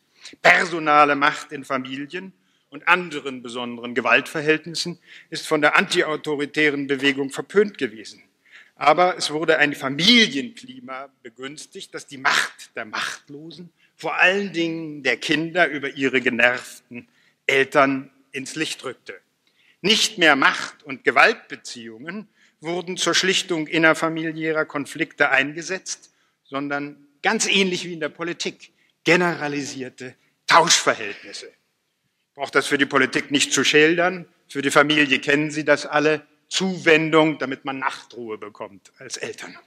Personale 0.44 1.16
Macht 1.16 1.52
in 1.52 1.66
Familien 1.66 2.34
und 2.70 2.88
anderen 2.88 3.42
besonderen 3.42 3.96
Gewaltverhältnissen 3.96 5.00
ist 5.30 5.48
von 5.48 5.62
der 5.62 5.76
antiautoritären 5.76 6.88
Bewegung 6.88 7.32
verpönt 7.32 7.78
gewesen. 7.78 8.24
Aber 8.76 9.18
es 9.18 9.32
wurde 9.32 9.58
ein 9.58 9.74
Familienklima 9.74 11.10
begünstigt, 11.22 11.94
das 11.94 12.08
die 12.08 12.18
Macht 12.18 12.76
der 12.76 12.86
Machtlosen, 12.86 13.72
vor 13.96 14.16
allen 14.16 14.54
Dingen 14.54 15.04
der 15.04 15.18
Kinder 15.18 15.68
über 15.68 15.90
ihre 15.90 16.22
genervten 16.22 17.08
Eltern 17.46 18.10
ins 18.32 18.56
Licht 18.56 18.84
rückte. 18.86 19.20
Nicht 19.82 20.18
mehr 20.18 20.36
Macht- 20.36 20.84
und 20.84 21.04
Gewaltbeziehungen, 21.04 22.30
wurden 22.62 22.98
zur 22.98 23.16
Schlichtung 23.16 23.68
innerfamiliärer 23.68 24.66
Konflikte 24.66 25.30
eingesetzt, 25.30 26.14
sondern 26.44 27.08
ganz 27.22 27.48
ähnlich 27.48 27.86
wie 27.86 27.94
in 27.94 28.00
der 28.00 28.10
Politik 28.10 28.72
generalisierte 29.04 30.16
Tauschverhältnisse. 30.48 31.52
Ich 32.40 32.42
brauche 32.42 32.54
das 32.54 32.68
für 32.68 32.78
die 32.78 32.86
Politik 32.86 33.32
nicht 33.32 33.52
zu 33.52 33.66
schildern. 33.66 34.26
Für 34.48 34.62
die 34.62 34.72
Familie 34.72 35.20
kennen 35.20 35.52
Sie 35.52 35.66
das 35.66 35.86
alle. 35.86 36.26
Zuwendung, 36.48 37.38
damit 37.38 37.66
man 37.66 37.80
Nachtruhe 37.80 38.38
bekommt 38.38 38.94
als 38.98 39.18
Eltern. 39.18 39.58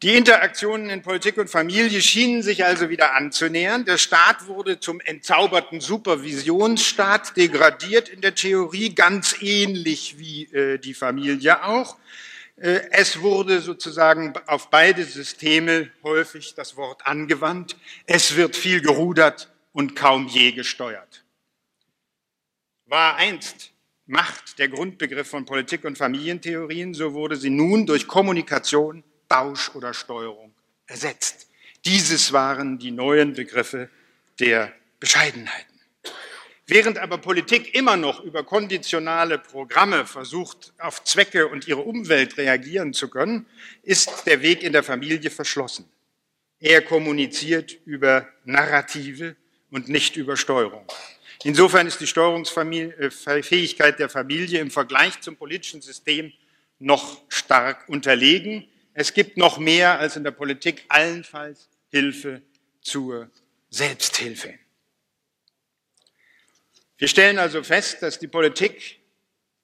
Die 0.00 0.14
Interaktionen 0.14 0.88
in 0.88 1.02
Politik 1.02 1.36
und 1.36 1.50
Familie 1.50 2.00
schienen 2.00 2.42
sich 2.42 2.64
also 2.64 2.88
wieder 2.88 3.14
anzunähern. 3.14 3.84
Der 3.84 3.98
Staat 3.98 4.46
wurde 4.46 4.80
zum 4.80 5.00
entzauberten 5.00 5.82
Supervisionsstaat 5.82 7.36
degradiert 7.36 8.08
in 8.08 8.22
der 8.22 8.34
Theorie, 8.34 8.94
ganz 8.94 9.36
ähnlich 9.42 10.16
wie 10.16 10.44
äh, 10.44 10.78
die 10.78 10.94
Familie 10.94 11.62
auch. 11.62 11.98
Äh, 12.56 12.80
es 12.90 13.20
wurde 13.20 13.60
sozusagen 13.60 14.32
auf 14.46 14.70
beide 14.70 15.04
Systeme 15.04 15.90
häufig 16.02 16.54
das 16.54 16.78
Wort 16.78 17.06
angewandt. 17.06 17.76
Es 18.06 18.34
wird 18.34 18.56
viel 18.56 18.80
gerudert 18.80 19.51
und 19.72 19.96
kaum 19.96 20.26
je 20.28 20.52
gesteuert. 20.52 21.24
War 22.86 23.16
einst 23.16 23.72
Macht 24.06 24.58
der 24.58 24.68
Grundbegriff 24.68 25.28
von 25.28 25.44
Politik 25.46 25.84
und 25.84 25.96
Familientheorien, 25.96 26.92
so 26.92 27.14
wurde 27.14 27.36
sie 27.36 27.50
nun 27.50 27.86
durch 27.86 28.06
Kommunikation 28.08 29.04
Tausch 29.28 29.74
oder 29.74 29.94
Steuerung 29.94 30.52
ersetzt. 30.86 31.48
Dieses 31.86 32.32
waren 32.32 32.78
die 32.78 32.90
neuen 32.90 33.32
Begriffe 33.32 33.88
der 34.38 34.72
Bescheidenheiten. 35.00 35.80
Während 36.66 36.98
aber 36.98 37.18
Politik 37.18 37.74
immer 37.74 37.96
noch 37.96 38.20
über 38.20 38.44
konditionale 38.44 39.38
Programme 39.38 40.06
versucht, 40.06 40.72
auf 40.78 41.02
Zwecke 41.04 41.48
und 41.48 41.66
ihre 41.66 41.80
Umwelt 41.80 42.36
reagieren 42.36 42.92
zu 42.92 43.08
können, 43.08 43.46
ist 43.82 44.26
der 44.26 44.42
Weg 44.42 44.62
in 44.62 44.72
der 44.72 44.82
Familie 44.82 45.30
verschlossen. 45.30 45.88
Er 46.60 46.82
kommuniziert 46.82 47.72
über 47.84 48.28
Narrative 48.44 49.36
und 49.72 49.88
nicht 49.88 50.16
über 50.16 50.36
Steuerung. 50.36 50.86
Insofern 51.42 51.88
ist 51.88 52.00
die 52.00 52.06
Steuerungsfähigkeit 52.06 53.98
der 53.98 54.08
Familie 54.08 54.60
im 54.60 54.70
Vergleich 54.70 55.20
zum 55.22 55.36
politischen 55.36 55.82
System 55.82 56.32
noch 56.78 57.20
stark 57.28 57.88
unterlegen. 57.88 58.68
Es 58.94 59.14
gibt 59.14 59.36
noch 59.36 59.58
mehr 59.58 59.98
als 59.98 60.16
in 60.16 60.22
der 60.22 60.30
Politik, 60.30 60.84
allenfalls 60.88 61.68
Hilfe 61.90 62.42
zur 62.82 63.30
Selbsthilfe. 63.70 64.54
Wir 66.98 67.08
stellen 67.08 67.38
also 67.38 67.64
fest, 67.64 68.02
dass 68.02 68.18
die 68.18 68.28
Politik 68.28 69.00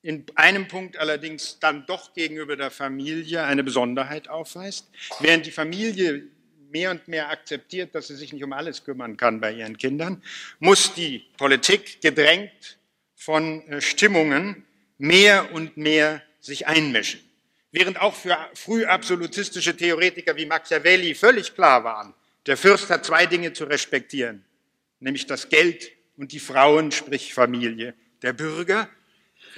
in 0.02 0.24
einem 0.36 0.68
Punkt 0.68 0.96
allerdings 0.96 1.58
dann 1.60 1.84
doch 1.86 2.14
gegenüber 2.14 2.56
der 2.56 2.70
Familie 2.70 3.44
eine 3.44 3.62
Besonderheit 3.62 4.28
aufweist, 4.28 4.88
während 5.20 5.44
die 5.44 5.50
Familie 5.50 6.28
mehr 6.70 6.90
und 6.90 7.08
mehr 7.08 7.30
akzeptiert, 7.30 7.94
dass 7.94 8.08
sie 8.08 8.16
sich 8.16 8.32
nicht 8.32 8.44
um 8.44 8.52
alles 8.52 8.84
kümmern 8.84 9.16
kann 9.16 9.40
bei 9.40 9.52
ihren 9.52 9.76
Kindern, 9.78 10.22
muss 10.58 10.94
die 10.94 11.24
Politik 11.36 12.00
gedrängt 12.00 12.78
von 13.16 13.66
äh, 13.68 13.80
Stimmungen 13.80 14.64
mehr 14.98 15.52
und 15.52 15.76
mehr 15.76 16.22
sich 16.40 16.66
einmischen. 16.66 17.20
Während 17.70 18.00
auch 18.00 18.14
für 18.14 18.36
früh 18.54 18.84
absolutistische 18.84 19.76
Theoretiker 19.76 20.36
wie 20.36 20.46
Machiavelli 20.46 21.14
völlig 21.14 21.54
klar 21.54 21.84
waren, 21.84 22.14
der 22.46 22.56
Fürst 22.56 22.88
hat 22.88 23.04
zwei 23.04 23.26
Dinge 23.26 23.52
zu 23.52 23.64
respektieren, 23.64 24.44
nämlich 25.00 25.26
das 25.26 25.48
Geld 25.48 25.92
und 26.16 26.32
die 26.32 26.40
Frauen, 26.40 26.92
sprich 26.92 27.34
Familie. 27.34 27.94
Der 28.22 28.32
Bürger 28.32 28.88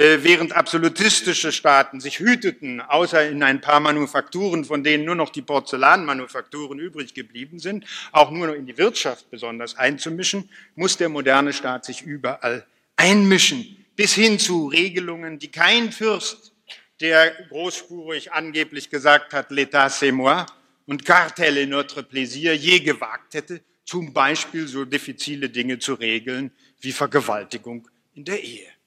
während 0.01 0.57
absolutistische 0.57 1.53
Staaten 1.53 2.01
sich 2.01 2.21
hüteten, 2.21 2.81
außer 2.81 3.29
in 3.29 3.43
ein 3.43 3.61
paar 3.61 3.81
Manufakturen, 3.81 4.65
von 4.65 4.83
denen 4.83 5.05
nur 5.05 5.15
noch 5.15 5.29
die 5.29 5.43
Porzellanmanufakturen 5.43 6.79
übrig 6.79 7.13
geblieben 7.13 7.59
sind, 7.59 7.85
auch 8.11 8.31
nur 8.31 8.47
noch 8.47 8.55
in 8.55 8.65
die 8.65 8.79
Wirtschaft 8.79 9.31
besonders 9.31 9.77
einzumischen, 9.77 10.49
muss 10.75 10.97
der 10.97 11.11
moderne 11.11 11.53
Staat 11.53 11.85
sich 11.85 12.01
überall 12.01 12.67
einmischen, 12.97 13.85
bis 13.95 14.15
hin 14.15 14.39
zu 14.39 14.69
Regelungen, 14.69 15.39
die 15.39 15.51
kein 15.51 15.93
Fürst, 15.93 16.55
der 17.01 17.33
großspurig 17.51 18.33
angeblich 18.33 18.89
gesagt 18.89 19.35
hat, 19.35 19.51
l'État 19.51 19.91
c'est 19.91 20.13
moi 20.13 20.47
und 20.87 21.05
Cartel 21.05 21.59
est 21.59 21.69
notre 21.69 22.03
plaisir, 22.03 22.55
je 22.55 22.81
gewagt 22.81 23.35
hätte, 23.35 23.61
zum 23.85 24.15
Beispiel 24.15 24.67
so 24.67 24.87
diffizile 24.87 25.51
Dinge 25.51 25.79
zu 25.79 25.93
regeln 25.93 26.53
wie 26.81 26.93
Vergewaltigung 26.93 27.87
in 28.15 28.25
der 28.25 28.43
Ehe. 28.43 28.80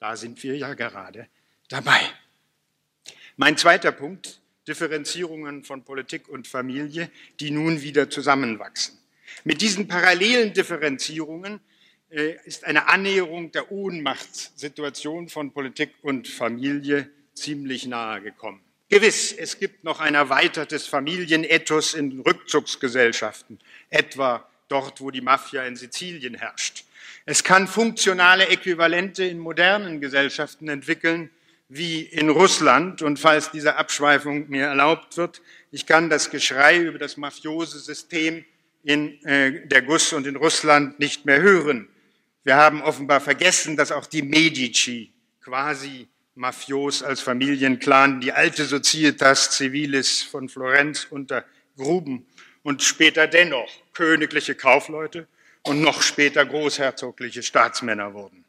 Da 0.00 0.16
sind 0.16 0.42
wir 0.42 0.56
ja 0.56 0.72
gerade 0.72 1.28
dabei. 1.68 2.00
Mein 3.36 3.58
zweiter 3.58 3.92
Punkt, 3.92 4.40
Differenzierungen 4.66 5.62
von 5.62 5.84
Politik 5.84 6.28
und 6.28 6.48
Familie, 6.48 7.10
die 7.38 7.50
nun 7.50 7.82
wieder 7.82 8.08
zusammenwachsen. 8.08 8.98
Mit 9.44 9.60
diesen 9.60 9.88
parallelen 9.88 10.54
Differenzierungen 10.54 11.60
äh, 12.08 12.36
ist 12.44 12.64
eine 12.64 12.88
Annäherung 12.88 13.52
der 13.52 13.70
Ohnmachtssituation 13.70 15.28
von 15.28 15.52
Politik 15.52 15.92
und 16.00 16.28
Familie 16.28 17.10
ziemlich 17.34 17.86
nahe 17.86 18.22
gekommen. 18.22 18.60
Gewiss, 18.88 19.32
es 19.32 19.58
gibt 19.58 19.84
noch 19.84 20.00
ein 20.00 20.14
erweitertes 20.14 20.86
Familienethos 20.86 21.92
in 21.92 22.20
Rückzugsgesellschaften, 22.20 23.60
etwa 23.90 24.48
dort, 24.68 25.00
wo 25.02 25.10
die 25.10 25.20
Mafia 25.20 25.64
in 25.64 25.76
Sizilien 25.76 26.34
herrscht. 26.34 26.84
Es 27.26 27.44
kann 27.44 27.68
funktionale 27.68 28.48
Äquivalente 28.48 29.24
in 29.24 29.38
modernen 29.38 30.00
Gesellschaften 30.00 30.68
entwickeln, 30.68 31.30
wie 31.68 32.02
in 32.02 32.28
Russland. 32.28 33.02
Und 33.02 33.18
falls 33.18 33.50
diese 33.50 33.76
Abschweifung 33.76 34.48
mir 34.48 34.66
erlaubt 34.66 35.16
wird, 35.16 35.42
ich 35.70 35.86
kann 35.86 36.10
das 36.10 36.30
Geschrei 36.30 36.78
über 36.78 36.98
das 36.98 37.16
mafiose 37.16 37.78
System 37.78 38.44
in 38.82 39.22
äh, 39.24 39.66
der 39.66 39.82
GUS 39.82 40.12
und 40.12 40.26
in 40.26 40.36
Russland 40.36 40.98
nicht 40.98 41.26
mehr 41.26 41.40
hören. 41.40 41.88
Wir 42.42 42.56
haben 42.56 42.82
offenbar 42.82 43.20
vergessen, 43.20 43.76
dass 43.76 43.92
auch 43.92 44.06
die 44.06 44.22
Medici 44.22 45.12
quasi 45.42 46.08
mafios 46.34 47.02
als 47.02 47.20
Familienclan 47.20 48.20
die 48.20 48.32
alte 48.32 48.64
Societas 48.64 49.56
Civilis 49.56 50.22
von 50.22 50.48
Florenz 50.48 51.06
untergruben 51.10 52.26
und 52.62 52.82
später 52.82 53.26
dennoch 53.26 53.68
königliche 53.92 54.54
Kaufleute 54.54 55.28
und 55.62 55.80
noch 55.80 56.02
später 56.02 56.44
großherzogliche 56.44 57.42
Staatsmänner 57.42 58.14
wurden. 58.14 58.44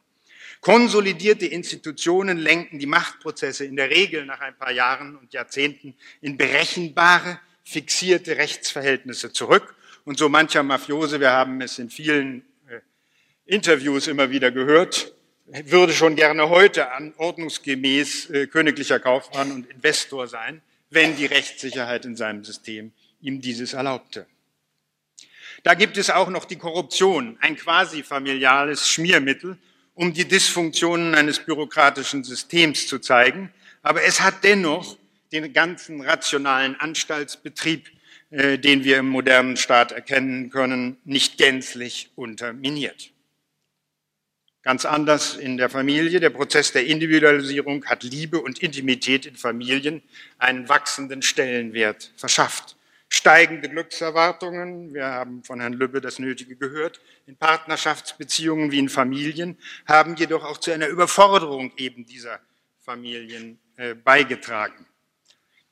Konsolidierte 0.60 1.46
Institutionen 1.46 2.38
lenken 2.38 2.78
die 2.78 2.86
Machtprozesse 2.86 3.64
in 3.64 3.74
der 3.76 3.90
Regel 3.90 4.24
nach 4.26 4.40
ein 4.40 4.56
paar 4.56 4.70
Jahren 4.70 5.16
und 5.16 5.32
Jahrzehnten 5.32 5.94
in 6.20 6.36
berechenbare, 6.36 7.40
fixierte 7.64 8.36
Rechtsverhältnisse 8.36 9.32
zurück. 9.32 9.74
Und 10.04 10.18
so 10.18 10.28
mancher 10.28 10.62
Mafiose, 10.62 11.18
wir 11.18 11.32
haben 11.32 11.60
es 11.60 11.78
in 11.80 11.90
vielen 11.90 12.44
äh, 12.68 12.78
Interviews 13.44 14.06
immer 14.06 14.30
wieder 14.30 14.52
gehört, 14.52 15.12
würde 15.46 15.92
schon 15.92 16.16
gerne 16.16 16.48
heute 16.48 16.92
an 16.92 17.12
ordnungsgemäß 17.16 18.30
äh, 18.30 18.46
königlicher 18.46 19.00
Kaufmann 19.00 19.50
und 19.50 19.70
Investor 19.70 20.28
sein, 20.28 20.62
wenn 20.90 21.16
die 21.16 21.26
Rechtssicherheit 21.26 22.04
in 22.04 22.16
seinem 22.16 22.44
System 22.44 22.92
ihm 23.20 23.40
dieses 23.40 23.72
erlaubte. 23.72 24.26
Da 25.62 25.74
gibt 25.74 25.96
es 25.96 26.10
auch 26.10 26.28
noch 26.28 26.44
die 26.44 26.56
Korruption, 26.56 27.38
ein 27.40 27.56
quasi 27.56 28.02
familiales 28.02 28.88
Schmiermittel, 28.88 29.58
um 29.94 30.12
die 30.12 30.26
Dysfunktionen 30.26 31.14
eines 31.14 31.38
bürokratischen 31.38 32.24
Systems 32.24 32.88
zu 32.88 32.98
zeigen. 32.98 33.52
Aber 33.82 34.02
es 34.02 34.20
hat 34.20 34.42
dennoch 34.42 34.96
den 35.30 35.52
ganzen 35.52 36.00
rationalen 36.00 36.74
Anstaltsbetrieb, 36.80 37.88
äh, 38.30 38.58
den 38.58 38.82
wir 38.82 38.98
im 38.98 39.08
modernen 39.08 39.56
Staat 39.56 39.92
erkennen 39.92 40.50
können, 40.50 40.96
nicht 41.04 41.38
gänzlich 41.38 42.10
unterminiert. 42.16 43.10
Ganz 44.62 44.84
anders 44.84 45.36
in 45.36 45.56
der 45.58 45.70
Familie. 45.70 46.18
Der 46.18 46.30
Prozess 46.30 46.72
der 46.72 46.86
Individualisierung 46.86 47.84
hat 47.86 48.02
Liebe 48.02 48.40
und 48.40 48.58
Intimität 48.60 49.26
in 49.26 49.36
Familien 49.36 50.02
einen 50.38 50.68
wachsenden 50.68 51.22
Stellenwert 51.22 52.12
verschafft 52.16 52.76
steigende 53.12 53.68
Glückserwartungen, 53.68 54.94
wir 54.94 55.04
haben 55.04 55.44
von 55.44 55.60
Herrn 55.60 55.74
Lübbe 55.74 56.00
das 56.00 56.18
Nötige 56.18 56.56
gehört, 56.56 57.00
in 57.26 57.36
Partnerschaftsbeziehungen 57.36 58.72
wie 58.72 58.78
in 58.78 58.88
Familien, 58.88 59.58
haben 59.86 60.16
jedoch 60.16 60.44
auch 60.44 60.56
zu 60.56 60.72
einer 60.72 60.88
Überforderung 60.88 61.72
eben 61.76 62.06
dieser 62.06 62.40
Familien 62.80 63.58
äh, 63.76 63.94
beigetragen. 63.94 64.86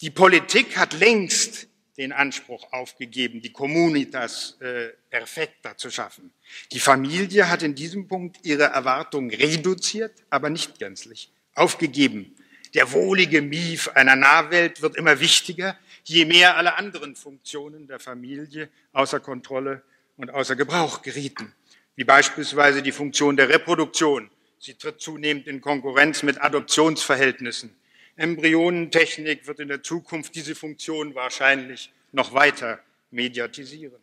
Die 0.02 0.10
Politik 0.10 0.76
hat 0.76 0.92
längst 0.92 1.66
den 1.96 2.12
Anspruch 2.12 2.72
aufgegeben, 2.72 3.40
die 3.40 3.52
Communitas 3.52 4.58
äh, 4.60 4.90
perfecta 5.08 5.76
zu 5.76 5.90
schaffen. 5.90 6.32
Die 6.72 6.80
Familie 6.80 7.48
hat 7.48 7.62
in 7.62 7.74
diesem 7.74 8.06
Punkt 8.06 8.38
ihre 8.44 8.64
Erwartungen 8.64 9.30
reduziert, 9.30 10.12
aber 10.28 10.50
nicht 10.50 10.78
gänzlich 10.78 11.30
aufgegeben. 11.54 12.34
Der 12.74 12.92
wohlige 12.92 13.42
Mief 13.42 13.88
einer 13.88 14.16
Nahwelt 14.16 14.80
wird 14.80 14.96
immer 14.96 15.18
wichtiger, 15.20 15.76
je 16.04 16.24
mehr 16.24 16.56
alle 16.56 16.76
anderen 16.76 17.16
Funktionen 17.16 17.88
der 17.88 17.98
Familie 17.98 18.68
außer 18.92 19.20
Kontrolle 19.20 19.82
und 20.16 20.30
außer 20.30 20.54
Gebrauch 20.54 21.02
gerieten, 21.02 21.52
wie 21.96 22.04
beispielsweise 22.04 22.82
die 22.82 22.92
Funktion 22.92 23.36
der 23.36 23.48
Reproduktion. 23.48 24.30
Sie 24.58 24.74
tritt 24.74 25.00
zunehmend 25.00 25.46
in 25.48 25.60
Konkurrenz 25.60 26.22
mit 26.22 26.40
Adoptionsverhältnissen. 26.40 27.74
Embryonentechnik 28.16 29.46
wird 29.46 29.60
in 29.60 29.68
der 29.68 29.82
Zukunft 29.82 30.34
diese 30.34 30.54
Funktion 30.54 31.14
wahrscheinlich 31.14 31.92
noch 32.12 32.34
weiter 32.34 32.78
mediatisieren. 33.10 34.00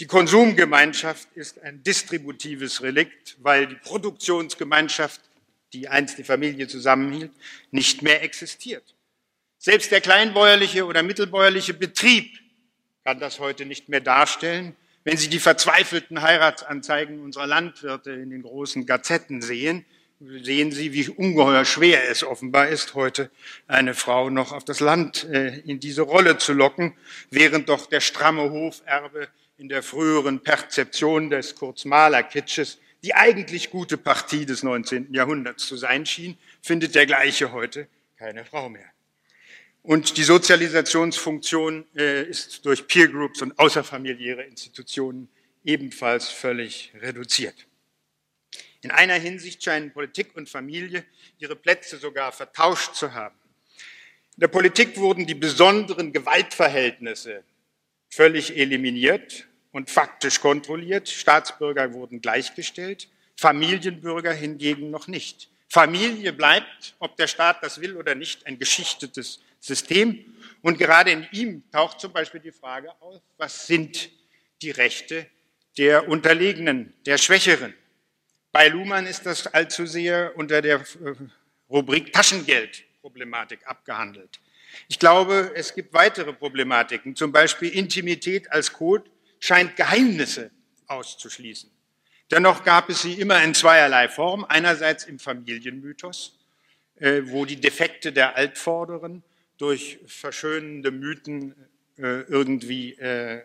Die 0.00 0.06
Konsumgemeinschaft 0.06 1.28
ist 1.34 1.62
ein 1.62 1.82
distributives 1.82 2.82
Relikt, 2.82 3.36
weil 3.40 3.66
die 3.66 3.74
Produktionsgemeinschaft, 3.76 5.20
die 5.72 5.88
einst 5.88 6.18
die 6.18 6.24
Familie 6.24 6.68
zusammenhielt, 6.68 7.30
nicht 7.70 8.02
mehr 8.02 8.22
existiert. 8.22 8.94
Selbst 9.58 9.90
der 9.92 10.00
kleinbäuerliche 10.00 10.86
oder 10.86 11.02
mittelbäuerliche 11.02 11.74
Betrieb 11.74 12.38
kann 13.04 13.20
das 13.20 13.38
heute 13.38 13.64
nicht 13.64 13.88
mehr 13.88 14.00
darstellen. 14.00 14.76
Wenn 15.04 15.16
Sie 15.16 15.28
die 15.28 15.38
verzweifelten 15.38 16.22
Heiratsanzeigen 16.22 17.20
unserer 17.20 17.46
Landwirte 17.46 18.12
in 18.12 18.30
den 18.30 18.42
großen 18.42 18.86
Gazetten 18.86 19.42
sehen, 19.42 19.84
sehen 20.20 20.70
Sie, 20.70 20.92
wie 20.92 21.08
ungeheuer 21.08 21.64
schwer 21.64 22.08
es 22.08 22.22
offenbar 22.22 22.68
ist, 22.68 22.94
heute 22.94 23.30
eine 23.66 23.94
Frau 23.94 24.30
noch 24.30 24.52
auf 24.52 24.64
das 24.64 24.80
Land 24.80 25.24
äh, 25.24 25.58
in 25.60 25.80
diese 25.80 26.02
Rolle 26.02 26.38
zu 26.38 26.52
locken, 26.52 26.94
während 27.30 27.68
doch 27.68 27.86
der 27.86 28.00
stramme 28.00 28.50
Hoferbe 28.50 29.28
in 29.58 29.68
der 29.68 29.82
früheren 29.82 30.40
Perzeption 30.40 31.30
des 31.30 31.56
Kurzmalerkitsches 31.56 32.78
die 33.02 33.14
eigentlich 33.14 33.70
gute 33.70 33.98
Partie 33.98 34.46
des 34.46 34.62
19. 34.62 35.12
Jahrhunderts 35.12 35.66
zu 35.66 35.76
sein 35.76 36.06
schien, 36.06 36.38
findet 36.60 36.94
der 36.94 37.06
gleiche 37.06 37.52
heute 37.52 37.88
keine 38.16 38.44
Frau 38.44 38.68
mehr. 38.68 38.88
Und 39.82 40.16
die 40.16 40.22
Sozialisationsfunktion 40.22 41.84
äh, 41.96 42.22
ist 42.22 42.64
durch 42.64 42.86
Peer 42.86 43.08
Groups 43.08 43.42
und 43.42 43.58
außerfamiliäre 43.58 44.44
Institutionen 44.44 45.28
ebenfalls 45.64 46.28
völlig 46.28 46.92
reduziert. 47.00 47.66
In 48.82 48.92
einer 48.92 49.14
Hinsicht 49.14 49.62
scheinen 49.62 49.92
Politik 49.92 50.36
und 50.36 50.48
Familie 50.48 51.04
ihre 51.38 51.56
Plätze 51.56 51.98
sogar 51.98 52.30
vertauscht 52.30 52.94
zu 52.94 53.12
haben. 53.12 53.34
In 54.36 54.40
der 54.40 54.48
Politik 54.48 54.96
wurden 54.96 55.26
die 55.26 55.34
besonderen 55.34 56.12
Gewaltverhältnisse 56.12 57.42
völlig 58.08 58.56
eliminiert 58.56 59.46
und 59.72 59.90
faktisch 59.90 60.40
kontrolliert. 60.40 61.08
Staatsbürger 61.08 61.92
wurden 61.92 62.20
gleichgestellt, 62.20 63.08
Familienbürger 63.36 64.32
hingegen 64.32 64.90
noch 64.90 65.08
nicht. 65.08 65.48
Familie 65.68 66.32
bleibt, 66.32 66.94
ob 66.98 67.16
der 67.16 67.26
Staat 67.26 67.62
das 67.62 67.80
will 67.80 67.96
oder 67.96 68.14
nicht, 68.14 68.46
ein 68.46 68.58
geschichtetes 68.58 69.40
System. 69.58 70.36
Und 70.60 70.78
gerade 70.78 71.10
in 71.10 71.26
ihm 71.32 71.62
taucht 71.72 71.98
zum 71.98 72.12
Beispiel 72.12 72.40
die 72.40 72.52
Frage 72.52 72.92
auf, 73.00 73.22
was 73.38 73.66
sind 73.66 74.10
die 74.60 74.70
Rechte 74.70 75.26
der 75.78 76.08
Unterlegenen, 76.08 76.92
der 77.06 77.16
Schwächeren? 77.16 77.74
Bei 78.52 78.68
Luhmann 78.68 79.06
ist 79.06 79.24
das 79.24 79.46
allzu 79.46 79.86
sehr 79.86 80.36
unter 80.36 80.60
der 80.60 80.80
äh, 80.80 81.14
Rubrik 81.70 82.12
Taschengeldproblematik 82.12 83.66
abgehandelt. 83.66 84.40
Ich 84.88 84.98
glaube, 84.98 85.52
es 85.54 85.74
gibt 85.74 85.94
weitere 85.94 86.34
Problematiken. 86.34 87.16
Zum 87.16 87.32
Beispiel 87.32 87.70
Intimität 87.70 88.52
als 88.52 88.72
Code 88.72 89.04
scheint 89.42 89.74
Geheimnisse 89.74 90.52
auszuschließen. 90.86 91.68
Dennoch 92.30 92.62
gab 92.62 92.88
es 92.88 93.02
sie 93.02 93.14
immer 93.14 93.42
in 93.42 93.54
zweierlei 93.54 94.08
Form. 94.08 94.44
Einerseits 94.44 95.04
im 95.04 95.18
Familienmythos, 95.18 96.38
äh, 96.96 97.22
wo 97.24 97.44
die 97.44 97.56
Defekte 97.56 98.12
der 98.12 98.36
Altvorderen 98.36 99.24
durch 99.58 99.98
verschönende 100.06 100.92
Mythen 100.92 101.56
äh, 101.98 102.20
irgendwie 102.22 102.92
äh, 102.92 103.42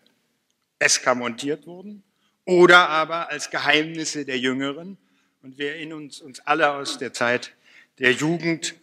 eskamontiert 0.77 1.65
wurden, 1.65 2.03
oder 2.45 2.89
aber 2.89 3.31
als 3.31 3.49
Geheimnisse 3.49 4.23
der 4.23 4.37
Jüngeren. 4.37 4.97
Und 5.41 5.57
wir 5.57 5.71
erinnern 5.71 6.03
uns, 6.03 6.21
uns 6.21 6.39
alle 6.41 6.71
aus 6.73 6.99
der 6.99 7.11
Zeit 7.11 7.53
der 7.97 8.11
Jugend, 8.11 8.75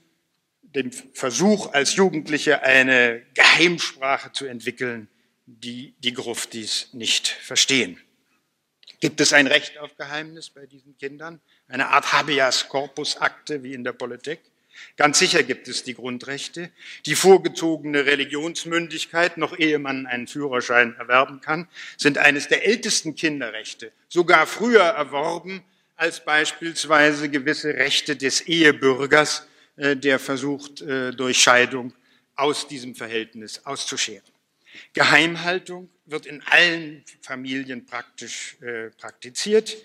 dem 0.63 0.91
Versuch 0.91 1.73
als 1.73 1.95
Jugendliche 1.95 2.63
eine 2.63 3.23
Geheimsprache 3.35 4.33
zu 4.33 4.47
entwickeln, 4.47 5.09
die 5.47 5.95
die 5.99 6.15
Gruftis 6.15 6.89
nicht 6.93 7.29
verstehen. 7.29 8.01
Gibt 9.01 9.21
es 9.21 9.33
ein 9.33 9.47
Recht 9.47 9.79
auf 9.79 9.97
Geheimnis 9.97 10.51
bei 10.51 10.67
diesen 10.67 10.97
Kindern? 10.97 11.41
Eine 11.69 11.89
Art 11.89 12.13
Habeas 12.13 12.69
Corpus 12.69 13.19
Akte 13.19 13.63
wie 13.63 13.75
in 13.75 13.85
der 13.85 13.93
Politik? 13.93 14.41
Ganz 14.97 15.19
sicher 15.19 15.43
gibt 15.43 15.69
es 15.69 15.85
die 15.85 15.95
Grundrechte, 15.95 16.71
die 17.07 17.15
vorgezogene 17.15 18.07
Religionsmündigkeit, 18.07 19.37
noch 19.37 19.57
ehe 19.59 19.79
man 19.79 20.07
einen 20.07 20.27
Führerschein 20.27 20.97
erwerben 20.97 21.41
kann, 21.41 21.69
sind 21.97 22.19
eines 22.19 22.49
der 22.49 22.67
ältesten 22.67 23.15
Kinderrechte, 23.15 23.93
sogar 24.09 24.47
früher 24.47 24.83
erworben 24.83 25.63
als 25.97 26.25
beispielsweise 26.25 27.29
gewisse 27.29 27.75
Rechte 27.75 28.17
des 28.17 28.41
Ehebürgers, 28.43 29.47
äh, 29.77 29.97
der 29.97 30.19
versucht, 30.19 30.81
äh, 30.83 31.13
durch 31.13 31.41
Scheidung 31.41 31.93
aus 32.35 32.67
diesem 32.67 32.95
Verhältnis 32.95 33.65
auszuscheren. 33.65 34.34
Geheimhaltung 34.93 35.91
wird 36.07 36.27
in 36.27 36.43
allen 36.43 37.05
Familien 37.23 37.87
praktisch 37.87 38.57
äh, 38.61 38.91
praktiziert. 38.91 39.77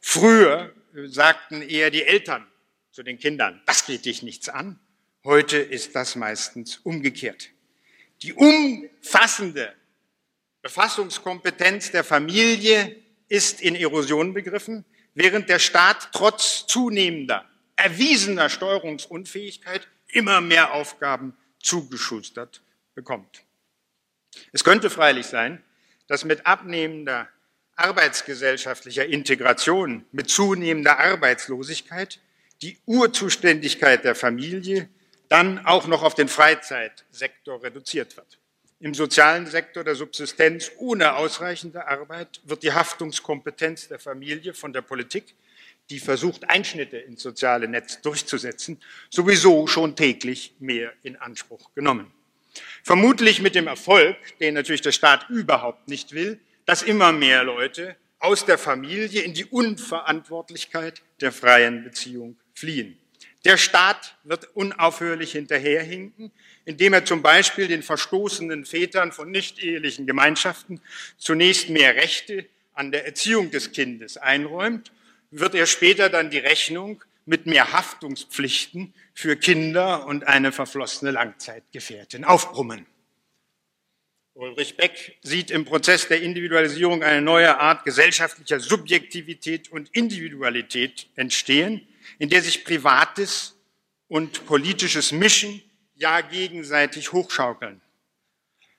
Früher 0.00 0.72
sagten 1.06 1.62
eher 1.62 1.90
die 1.90 2.04
Eltern 2.04 2.46
zu 2.90 3.02
den 3.02 3.18
Kindern, 3.18 3.60
das 3.66 3.86
geht 3.86 4.04
dich 4.06 4.22
nichts 4.22 4.48
an. 4.48 4.78
Heute 5.24 5.58
ist 5.58 5.94
das 5.94 6.16
meistens 6.16 6.78
umgekehrt. 6.78 7.50
Die 8.22 8.32
umfassende 8.32 9.74
Befassungskompetenz 10.62 11.90
der 11.90 12.04
Familie 12.04 12.96
ist 13.28 13.60
in 13.60 13.74
Erosion 13.74 14.32
begriffen, 14.32 14.84
während 15.14 15.48
der 15.48 15.58
Staat 15.58 16.10
trotz 16.12 16.66
zunehmender, 16.66 17.44
erwiesener 17.76 18.48
Steuerungsunfähigkeit 18.48 19.88
immer 20.08 20.40
mehr 20.40 20.72
Aufgaben 20.72 21.36
zugeschustert 21.60 22.62
bekommt. 22.94 23.45
Es 24.52 24.64
könnte 24.64 24.90
freilich 24.90 25.26
sein, 25.26 25.62
dass 26.06 26.24
mit 26.24 26.46
abnehmender 26.46 27.28
arbeitsgesellschaftlicher 27.76 29.06
Integration, 29.06 30.04
mit 30.12 30.30
zunehmender 30.30 30.98
Arbeitslosigkeit 30.98 32.20
die 32.62 32.78
Urzuständigkeit 32.86 34.04
der 34.04 34.14
Familie 34.14 34.88
dann 35.28 35.64
auch 35.66 35.86
noch 35.86 36.02
auf 36.02 36.14
den 36.14 36.28
Freizeitsektor 36.28 37.62
reduziert 37.62 38.16
wird. 38.16 38.38
Im 38.78 38.94
sozialen 38.94 39.46
Sektor 39.46 39.84
der 39.84 39.94
Subsistenz 39.94 40.70
ohne 40.76 41.16
ausreichende 41.16 41.86
Arbeit 41.88 42.40
wird 42.44 42.62
die 42.62 42.72
Haftungskompetenz 42.72 43.88
der 43.88 43.98
Familie 43.98 44.54
von 44.54 44.72
der 44.72 44.82
Politik, 44.82 45.34
die 45.88 45.98
versucht, 45.98 46.48
Einschnitte 46.50 46.98
ins 46.98 47.22
soziale 47.22 47.68
Netz 47.68 48.00
durchzusetzen, 48.02 48.80
sowieso 49.08 49.66
schon 49.66 49.96
täglich 49.96 50.54
mehr 50.58 50.92
in 51.02 51.16
Anspruch 51.16 51.72
genommen. 51.74 52.12
Vermutlich 52.82 53.40
mit 53.40 53.54
dem 53.54 53.66
Erfolg, 53.66 54.16
den 54.40 54.54
natürlich 54.54 54.82
der 54.82 54.92
Staat 54.92 55.28
überhaupt 55.28 55.88
nicht 55.88 56.12
will, 56.12 56.40
dass 56.64 56.82
immer 56.82 57.12
mehr 57.12 57.44
Leute 57.44 57.96
aus 58.18 58.44
der 58.44 58.58
Familie 58.58 59.22
in 59.22 59.34
die 59.34 59.44
Unverantwortlichkeit 59.44 61.02
der 61.20 61.32
freien 61.32 61.84
Beziehung 61.84 62.36
fliehen. 62.54 62.98
Der 63.44 63.56
Staat 63.56 64.16
wird 64.24 64.48
unaufhörlich 64.54 65.32
hinterherhinken, 65.32 66.32
indem 66.64 66.94
er 66.94 67.04
zum 67.04 67.22
Beispiel 67.22 67.68
den 67.68 67.84
verstoßenen 67.84 68.64
Vätern 68.64 69.12
von 69.12 69.30
nicht-ehelichen 69.30 70.06
Gemeinschaften 70.06 70.80
zunächst 71.16 71.68
mehr 71.68 71.94
Rechte 71.94 72.46
an 72.74 72.90
der 72.90 73.06
Erziehung 73.06 73.52
des 73.52 73.70
Kindes 73.70 74.16
einräumt, 74.16 74.90
wird 75.30 75.54
er 75.54 75.66
später 75.66 76.08
dann 76.08 76.30
die 76.30 76.38
Rechnung 76.38 77.04
mit 77.24 77.46
mehr 77.46 77.72
Haftungspflichten 77.72 78.92
für 79.16 79.34
Kinder 79.34 80.06
und 80.06 80.26
eine 80.26 80.52
verflossene 80.52 81.10
Langzeitgefährtin 81.10 82.24
aufbrummen. 82.24 82.84
Ulrich 84.34 84.76
Beck 84.76 85.16
sieht 85.22 85.50
im 85.50 85.64
Prozess 85.64 86.06
der 86.06 86.20
Individualisierung 86.20 87.02
eine 87.02 87.22
neue 87.22 87.58
Art 87.58 87.84
gesellschaftlicher 87.84 88.60
Subjektivität 88.60 89.72
und 89.72 89.88
Individualität 89.96 91.08
entstehen, 91.16 91.80
in 92.18 92.28
der 92.28 92.42
sich 92.42 92.62
Privates 92.66 93.56
und 94.08 94.44
Politisches 94.44 95.12
mischen, 95.12 95.62
ja 95.94 96.20
gegenseitig 96.20 97.12
hochschaukeln. 97.12 97.80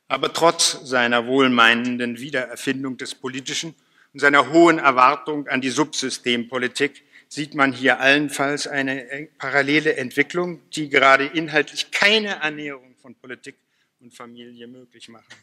Aber 0.08 0.32
trotz 0.32 0.74
seiner 0.84 1.26
wohlmeinenden 1.26 2.20
Wiedererfindung 2.20 2.98
des 2.98 3.16
Politischen 3.16 3.74
und 4.14 4.20
seiner 4.20 4.52
hohen 4.52 4.78
Erwartung 4.78 5.48
an 5.48 5.62
die 5.62 5.72
Subsystempolitik 5.72 7.07
sieht 7.30 7.54
man 7.56 7.74
hier 7.74 8.00
allenfalls 8.00 8.68
eine 8.68 9.30
parallele 9.38 9.96
Entwicklung, 9.96 10.62
die 10.72 10.90
gerade 10.90 11.26
inhaltlich 11.26 11.92
keine 11.92 12.42
Annäherung 12.42 12.96
von 12.96 13.16
Politik 13.16 13.56
und 14.00 14.14
Familie 14.14 14.68
möglich 14.68 15.10
machen. 15.10 15.34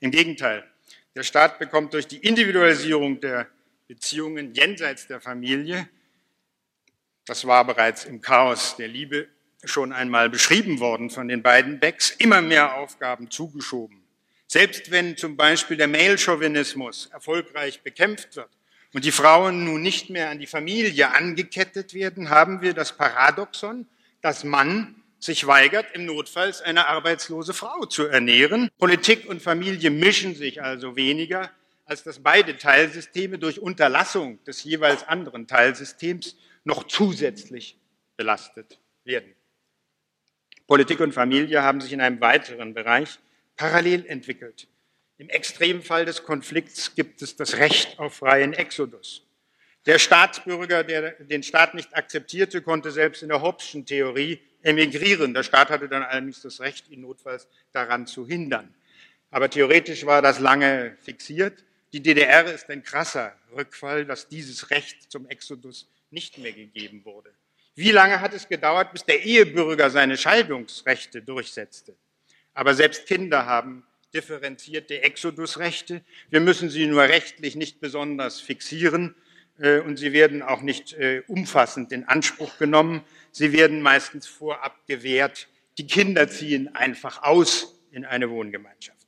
Im 0.00 0.10
Gegenteil, 0.10 0.64
der 1.14 1.22
Staat 1.22 1.58
bekommt 1.58 1.94
durch 1.94 2.06
die 2.06 2.18
Individualisierung 2.18 3.20
der 3.20 3.48
Beziehungen 3.88 4.54
jenseits 4.54 5.06
der 5.06 5.20
Familie 5.20 5.88
das 7.24 7.46
war 7.46 7.64
bereits 7.64 8.04
im 8.04 8.20
Chaos 8.20 8.76
der 8.76 8.88
Liebe 8.88 9.28
schon 9.64 9.92
einmal 9.92 10.28
beschrieben 10.28 10.80
worden 10.80 11.08
von 11.08 11.28
den 11.28 11.42
beiden 11.42 11.78
Becks, 11.78 12.10
immer 12.10 12.42
mehr 12.42 12.74
Aufgaben 12.74 13.30
zugeschoben. 13.30 14.02
Selbst 14.48 14.90
wenn 14.90 15.16
zum 15.16 15.36
Beispiel 15.36 15.76
der 15.76 15.86
Male-Chauvinismus 15.86 17.06
erfolgreich 17.12 17.82
bekämpft 17.82 18.34
wird 18.34 18.50
und 18.94 19.04
die 19.04 19.12
Frauen 19.12 19.64
nun 19.64 19.82
nicht 19.82 20.10
mehr 20.10 20.30
an 20.30 20.38
die 20.38 20.46
Familie 20.46 21.14
angekettet 21.14 21.94
werden, 21.94 22.30
haben 22.30 22.60
wir 22.60 22.74
das 22.74 22.96
Paradoxon, 22.96 23.86
dass 24.20 24.44
Mann 24.44 24.94
sich 25.18 25.46
weigert, 25.46 25.86
im 25.94 26.04
Notfalls 26.04 26.62
eine 26.62 26.88
arbeitslose 26.88 27.54
Frau 27.54 27.86
zu 27.86 28.06
ernähren. 28.06 28.70
Politik 28.78 29.28
und 29.28 29.40
Familie 29.40 29.90
mischen 29.90 30.34
sich 30.34 30.62
also 30.62 30.96
weniger, 30.96 31.50
als 31.84 32.02
dass 32.02 32.20
beide 32.20 32.56
Teilsysteme 32.56 33.38
durch 33.38 33.60
Unterlassung 33.60 34.42
des 34.44 34.64
jeweils 34.64 35.06
anderen 35.06 35.46
Teilsystems 35.46 36.36
noch 36.64 36.84
zusätzlich 36.84 37.78
belastet 38.16 38.78
werden. 39.04 39.34
Politik 40.66 41.00
und 41.00 41.12
Familie 41.12 41.62
haben 41.62 41.80
sich 41.80 41.92
in 41.92 42.00
einem 42.00 42.20
weiteren 42.20 42.74
Bereich 42.74 43.18
parallel 43.56 44.06
entwickelt. 44.06 44.68
Im 45.22 45.28
Extremfall 45.28 46.04
des 46.04 46.24
Konflikts 46.24 46.96
gibt 46.96 47.22
es 47.22 47.36
das 47.36 47.58
Recht 47.58 47.96
auf 48.00 48.16
freien 48.16 48.54
Exodus. 48.54 49.24
Der 49.86 50.00
Staatsbürger, 50.00 50.82
der 50.82 51.12
den 51.12 51.44
Staat 51.44 51.74
nicht 51.74 51.96
akzeptierte, 51.96 52.60
konnte 52.60 52.90
selbst 52.90 53.22
in 53.22 53.28
der 53.28 53.40
Hobbschen 53.40 53.86
Theorie 53.86 54.40
emigrieren. 54.62 55.32
Der 55.32 55.44
Staat 55.44 55.70
hatte 55.70 55.88
dann 55.88 56.02
allerdings 56.02 56.42
das 56.42 56.58
Recht, 56.58 56.88
ihn 56.88 57.02
notfalls 57.02 57.46
daran 57.70 58.08
zu 58.08 58.26
hindern. 58.26 58.74
Aber 59.30 59.48
theoretisch 59.48 60.04
war 60.06 60.22
das 60.22 60.40
lange 60.40 60.96
fixiert. 61.00 61.62
Die 61.92 62.02
DDR 62.02 62.52
ist 62.52 62.68
ein 62.68 62.82
krasser 62.82 63.32
Rückfall, 63.56 64.04
dass 64.04 64.26
dieses 64.26 64.70
Recht 64.70 65.12
zum 65.12 65.28
Exodus 65.28 65.88
nicht 66.10 66.38
mehr 66.38 66.52
gegeben 66.52 67.04
wurde. 67.04 67.30
Wie 67.76 67.92
lange 67.92 68.20
hat 68.20 68.34
es 68.34 68.48
gedauert, 68.48 68.90
bis 68.90 69.04
der 69.04 69.22
Ehebürger 69.22 69.88
seine 69.88 70.16
Scheidungsrechte 70.16 71.22
durchsetzte? 71.22 71.94
Aber 72.54 72.74
selbst 72.74 73.06
Kinder 73.06 73.46
haben 73.46 73.86
differenzierte 74.14 75.02
Exodusrechte. 75.02 76.02
Wir 76.30 76.40
müssen 76.40 76.70
sie 76.70 76.86
nur 76.86 77.02
rechtlich 77.02 77.56
nicht 77.56 77.80
besonders 77.80 78.40
fixieren 78.40 79.14
äh, 79.58 79.80
und 79.80 79.96
sie 79.96 80.12
werden 80.12 80.42
auch 80.42 80.62
nicht 80.62 80.92
äh, 80.94 81.22
umfassend 81.26 81.92
in 81.92 82.04
Anspruch 82.04 82.58
genommen. 82.58 83.02
Sie 83.30 83.52
werden 83.52 83.82
meistens 83.82 84.26
vorab 84.26 84.86
gewährt. 84.86 85.48
Die 85.78 85.86
Kinder 85.86 86.28
ziehen 86.28 86.74
einfach 86.74 87.22
aus 87.22 87.78
in 87.90 88.04
eine 88.04 88.30
Wohngemeinschaft. 88.30 88.98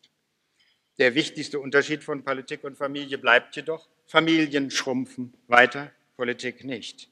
Der 0.98 1.14
wichtigste 1.14 1.58
Unterschied 1.58 2.04
von 2.04 2.22
Politik 2.22 2.62
und 2.64 2.76
Familie 2.78 3.18
bleibt 3.18 3.56
jedoch, 3.56 3.88
Familien 4.06 4.70
schrumpfen 4.70 5.34
weiter, 5.48 5.90
Politik 6.16 6.64
nicht. 6.64 7.08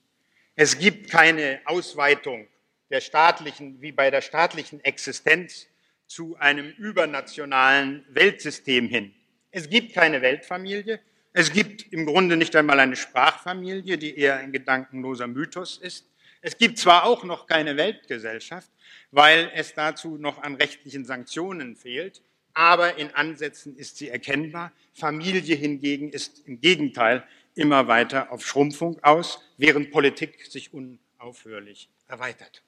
Es 0.54 0.78
gibt 0.78 1.10
keine 1.10 1.60
Ausweitung 1.64 2.46
der 2.90 3.00
staatlichen, 3.00 3.80
wie 3.80 3.90
bei 3.90 4.10
der 4.10 4.20
staatlichen 4.20 4.84
Existenz 4.84 5.66
zu 6.12 6.36
einem 6.36 6.68
übernationalen 6.72 8.04
Weltsystem 8.10 8.86
hin. 8.86 9.14
Es 9.50 9.70
gibt 9.70 9.94
keine 9.94 10.20
Weltfamilie. 10.20 11.00
Es 11.32 11.52
gibt 11.54 11.90
im 11.90 12.04
Grunde 12.04 12.36
nicht 12.36 12.54
einmal 12.54 12.78
eine 12.80 12.96
Sprachfamilie, 12.96 13.96
die 13.96 14.18
eher 14.18 14.36
ein 14.36 14.52
gedankenloser 14.52 15.26
Mythos 15.26 15.78
ist. 15.78 16.06
Es 16.42 16.58
gibt 16.58 16.76
zwar 16.78 17.04
auch 17.04 17.24
noch 17.24 17.46
keine 17.46 17.78
Weltgesellschaft, 17.78 18.70
weil 19.10 19.50
es 19.54 19.72
dazu 19.72 20.18
noch 20.18 20.42
an 20.42 20.56
rechtlichen 20.56 21.06
Sanktionen 21.06 21.76
fehlt, 21.76 22.20
aber 22.52 22.98
in 22.98 23.14
Ansätzen 23.14 23.74
ist 23.76 23.96
sie 23.96 24.10
erkennbar. 24.10 24.70
Familie 24.92 25.56
hingegen 25.56 26.10
ist 26.10 26.46
im 26.46 26.60
Gegenteil 26.60 27.26
immer 27.54 27.88
weiter 27.88 28.30
auf 28.30 28.46
Schrumpfung 28.46 29.02
aus, 29.02 29.42
während 29.56 29.90
Politik 29.90 30.44
sich 30.44 30.74
unaufhörlich 30.74 31.88
erweitert. 32.06 32.62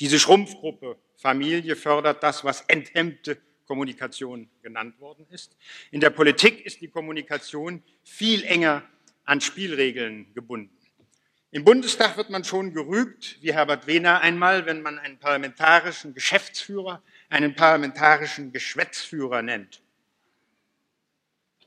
Diese 0.00 0.18
Schrumpfgruppe 0.18 0.98
Familie 1.18 1.76
fördert 1.76 2.22
das, 2.22 2.44
was 2.44 2.62
enthemmte 2.62 3.38
Kommunikation 3.66 4.48
genannt 4.62 4.98
worden 5.00 5.26
ist. 5.30 5.56
In 5.90 6.00
der 6.00 6.10
Politik 6.10 6.64
ist 6.64 6.80
die 6.80 6.88
Kommunikation 6.88 7.82
viel 8.02 8.44
enger 8.44 8.82
an 9.24 9.40
Spielregeln 9.40 10.32
gebunden. 10.32 10.74
Im 11.50 11.64
Bundestag 11.64 12.16
wird 12.16 12.30
man 12.30 12.44
schon 12.44 12.72
gerügt, 12.72 13.38
wie 13.40 13.52
Herbert 13.52 13.86
Wehner 13.86 14.20
einmal, 14.20 14.64
wenn 14.66 14.80
man 14.80 14.98
einen 14.98 15.18
parlamentarischen 15.18 16.14
Geschäftsführer 16.14 17.02
einen 17.30 17.54
parlamentarischen 17.54 18.52
Geschwätzführer 18.52 19.42
nennt. 19.42 19.82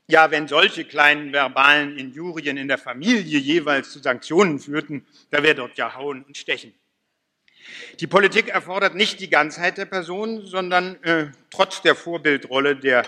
Ja, 0.08 0.30
wenn 0.30 0.48
solche 0.48 0.84
kleinen 0.84 1.32
verbalen 1.32 1.96
Injurien 1.98 2.56
in 2.56 2.68
der 2.68 2.78
Familie 2.78 3.38
jeweils 3.38 3.92
zu 3.92 4.00
Sanktionen 4.00 4.58
führten, 4.58 5.06
da 5.30 5.42
wäre 5.42 5.54
dort 5.54 5.76
ja 5.76 5.94
Hauen 5.94 6.24
und 6.24 6.36
Stechen. 6.36 6.74
Die 8.00 8.06
Politik 8.06 8.48
erfordert 8.48 8.94
nicht 8.94 9.20
die 9.20 9.30
Ganzheit 9.30 9.78
der 9.78 9.84
Person, 9.84 10.46
sondern 10.46 11.02
äh, 11.02 11.26
trotz 11.50 11.82
der 11.82 11.94
Vorbildrolle 11.94 12.76
der 12.76 13.04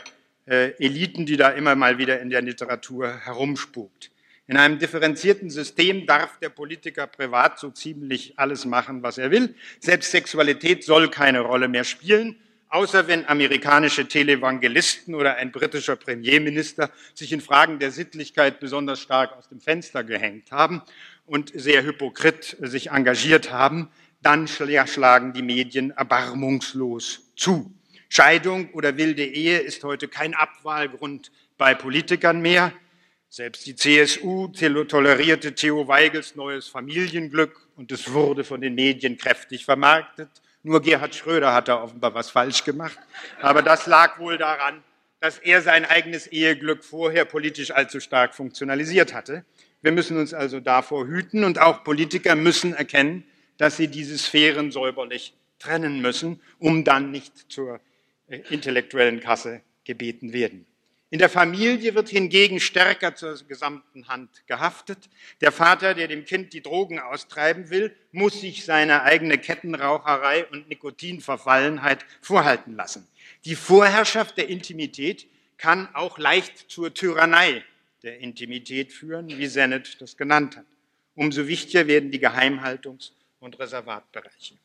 äh, 0.46 0.72
Eliten, 0.78 1.26
die 1.26 1.36
da 1.36 1.50
immer 1.50 1.74
mal 1.74 1.98
wieder 1.98 2.20
in 2.20 2.30
der 2.30 2.42
Literatur 2.42 3.20
herumspukt. 3.24 4.10
In 4.46 4.58
einem 4.58 4.78
differenzierten 4.78 5.48
System 5.48 6.06
darf 6.06 6.38
der 6.38 6.50
Politiker 6.50 7.06
privat 7.06 7.58
so 7.58 7.70
ziemlich 7.70 8.34
alles 8.38 8.66
machen, 8.66 9.02
was 9.02 9.16
er 9.16 9.30
will. 9.30 9.54
Selbst 9.80 10.10
Sexualität 10.10 10.84
soll 10.84 11.08
keine 11.08 11.40
Rolle 11.40 11.66
mehr 11.66 11.84
spielen, 11.84 12.36
außer 12.68 13.08
wenn 13.08 13.26
amerikanische 13.26 14.06
Televangelisten 14.06 15.14
oder 15.14 15.36
ein 15.36 15.50
britischer 15.50 15.96
Premierminister 15.96 16.90
sich 17.14 17.32
in 17.32 17.40
Fragen 17.40 17.78
der 17.78 17.90
Sittlichkeit 17.90 18.60
besonders 18.60 19.00
stark 19.00 19.32
aus 19.38 19.48
dem 19.48 19.60
Fenster 19.60 20.04
gehängt 20.04 20.50
haben 20.50 20.82
und 21.24 21.50
sehr 21.54 21.82
hypokrit 21.82 22.58
sich 22.60 22.90
engagiert 22.90 23.50
haben 23.50 23.88
dann 24.24 24.48
schlagen 24.48 25.32
die 25.32 25.42
Medien 25.42 25.90
erbarmungslos 25.90 27.32
zu. 27.36 27.72
Scheidung 28.08 28.70
oder 28.72 28.96
wilde 28.96 29.24
Ehe 29.24 29.58
ist 29.58 29.82
heute 29.84 30.08
kein 30.08 30.34
Abwahlgrund 30.34 31.32
bei 31.58 31.74
Politikern 31.74 32.40
mehr. 32.40 32.72
Selbst 33.28 33.66
die 33.66 33.74
CSU 33.74 34.48
tolerierte 34.48 35.54
Theo 35.54 35.88
Weigels 35.88 36.36
neues 36.36 36.68
Familienglück 36.68 37.68
und 37.76 37.90
es 37.90 38.12
wurde 38.12 38.44
von 38.44 38.60
den 38.60 38.76
Medien 38.76 39.18
kräftig 39.18 39.64
vermarktet. 39.64 40.28
Nur 40.62 40.80
Gerhard 40.80 41.14
Schröder 41.14 41.52
hat 41.52 41.68
da 41.68 41.82
offenbar 41.82 42.14
was 42.14 42.30
falsch 42.30 42.64
gemacht. 42.64 42.96
Aber 43.42 43.62
das 43.62 43.86
lag 43.86 44.18
wohl 44.18 44.38
daran, 44.38 44.82
dass 45.20 45.38
er 45.38 45.60
sein 45.62 45.84
eigenes 45.84 46.26
Eheglück 46.28 46.84
vorher 46.84 47.24
politisch 47.24 47.72
allzu 47.72 47.98
stark 47.98 48.34
funktionalisiert 48.34 49.12
hatte. 49.12 49.44
Wir 49.82 49.90
müssen 49.92 50.16
uns 50.16 50.32
also 50.32 50.60
davor 50.60 51.06
hüten 51.06 51.44
und 51.44 51.58
auch 51.58 51.82
Politiker 51.82 52.36
müssen 52.36 52.72
erkennen, 52.72 53.24
dass 53.56 53.76
sie 53.76 53.88
diese 53.88 54.18
Sphären 54.18 54.70
säuberlich 54.70 55.34
trennen 55.58 56.00
müssen, 56.00 56.40
um 56.58 56.84
dann 56.84 57.10
nicht 57.10 57.50
zur 57.50 57.80
äh, 58.28 58.40
intellektuellen 58.50 59.20
Kasse 59.20 59.62
gebeten 59.84 60.32
werden. 60.32 60.66
In 61.10 61.18
der 61.18 61.28
Familie 61.28 61.94
wird 61.94 62.08
hingegen 62.08 62.58
stärker 62.58 63.14
zur 63.14 63.38
gesamten 63.46 64.08
Hand 64.08 64.30
gehaftet. 64.48 64.98
Der 65.40 65.52
Vater, 65.52 65.94
der 65.94 66.08
dem 66.08 66.24
Kind 66.24 66.52
die 66.52 66.60
Drogen 66.60 66.98
austreiben 66.98 67.70
will, 67.70 67.94
muss 68.10 68.40
sich 68.40 68.64
seine 68.64 69.02
eigene 69.02 69.38
Kettenraucherei 69.38 70.44
und 70.46 70.68
Nikotinverfallenheit 70.68 72.04
vorhalten 72.20 72.74
lassen. 72.74 73.06
Die 73.44 73.54
Vorherrschaft 73.54 74.36
der 74.38 74.48
Intimität 74.48 75.28
kann 75.56 75.88
auch 75.94 76.18
leicht 76.18 76.68
zur 76.68 76.92
Tyrannei 76.92 77.62
der 78.02 78.18
Intimität 78.18 78.92
führen, 78.92 79.28
wie 79.28 79.46
Sennett 79.46 80.00
das 80.00 80.16
genannt 80.16 80.56
hat. 80.56 80.66
Umso 81.14 81.46
wichtiger 81.46 81.86
werden 81.86 82.10
die 82.10 82.20
Geheimhaltungs- 82.20 83.12
und 83.44 83.58
Reservatbereiche. 83.60 84.56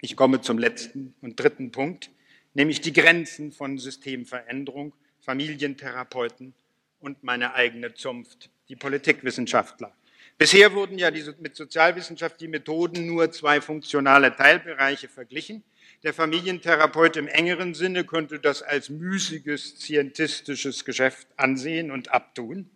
Ich 0.00 0.16
komme 0.16 0.40
zum 0.40 0.58
letzten 0.58 1.14
und 1.20 1.38
dritten 1.38 1.70
Punkt, 1.70 2.10
nämlich 2.54 2.80
die 2.80 2.92
Grenzen 2.92 3.52
von 3.52 3.78
Systemveränderung, 3.78 4.94
Familientherapeuten 5.20 6.54
und 7.00 7.22
meine 7.22 7.54
eigene 7.54 7.94
Zunft, 7.94 8.50
die 8.68 8.76
Politikwissenschaftler. 8.76 9.94
Bisher 10.38 10.72
wurden 10.72 10.98
ja 10.98 11.10
mit 11.40 11.56
Sozialwissenschaft 11.56 12.40
die 12.40 12.48
Methoden 12.48 13.06
nur 13.06 13.30
zwei 13.32 13.60
funktionale 13.60 14.34
Teilbereiche 14.34 15.08
verglichen. 15.08 15.64
Der 16.04 16.14
Familientherapeut 16.14 17.16
im 17.16 17.26
engeren 17.26 17.74
Sinne 17.74 18.04
könnte 18.04 18.38
das 18.38 18.62
als 18.62 18.88
müßiges, 18.88 19.80
scientistisches 19.80 20.84
Geschäft 20.84 21.26
ansehen 21.36 21.90
und 21.90 22.12
abtun. 22.12 22.70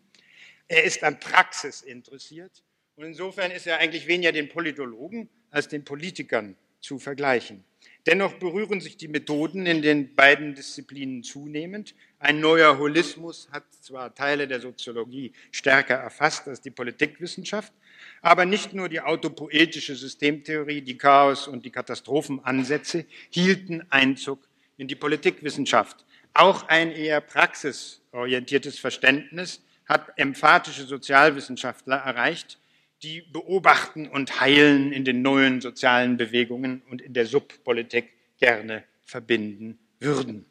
Er 0.66 0.83
ist 0.83 1.05
an 1.05 1.21
Praxis 1.21 1.83
interessiert 1.83 2.62
und 2.96 3.05
insofern 3.05 3.50
ist 3.50 3.66
er 3.66 3.78
eigentlich 3.78 4.07
weniger 4.07 4.33
den 4.33 4.48
Politologen 4.48 5.28
als 5.50 5.68
den 5.68 5.85
Politikern 5.85 6.57
zu 6.81 6.98
vergleichen. 6.98 7.64
Dennoch 8.07 8.35
berühren 8.35 8.81
sich 8.81 8.96
die 8.96 9.07
Methoden 9.07 9.64
in 9.66 9.81
den 9.81 10.14
beiden 10.14 10.55
Disziplinen 10.55 11.22
zunehmend. 11.22 11.94
Ein 12.18 12.40
neuer 12.40 12.78
Holismus 12.78 13.48
hat 13.52 13.64
zwar 13.81 14.12
Teile 14.14 14.48
der 14.48 14.61
Soziologie 14.61 15.33
stärker 15.52 15.94
erfasst 15.94 16.48
als 16.48 16.61
die 16.61 16.70
Politikwissenschaft, 16.70 17.72
aber 18.20 18.44
nicht 18.44 18.72
nur 18.72 18.88
die 18.88 19.00
autopoetische 19.00 19.94
Systemtheorie, 19.94 20.83
die 20.83 20.98
Chaos- 20.98 21.46
und 21.46 21.64
die 21.64 21.70
Katastrophenansätze 21.70 23.05
hielten 23.31 23.87
Einzug 23.90 24.40
in 24.76 24.88
die 24.88 24.96
Politikwissenschaft. 24.96 26.05
Auch 26.35 26.68
ein 26.68 26.90
eher 26.90 27.20
praxisorientiertes 27.20 28.81
Verständnis 28.81 29.62
hat 29.87 30.12
emphatische 30.16 30.85
Sozialwissenschaftler 30.85 31.96
erreicht, 31.96 32.59
die 33.03 33.23
beobachten 33.23 34.09
und 34.09 34.41
heilen 34.41 34.93
in 34.93 35.05
den 35.05 35.23
neuen 35.23 35.61
sozialen 35.61 36.17
Bewegungen 36.17 36.83
und 36.91 37.03
in 37.03 37.15
der 37.15 37.27
Subpolitik 37.27 38.12
gerne 38.38 38.85
verbinden 39.03 39.79
würden. 39.99 40.47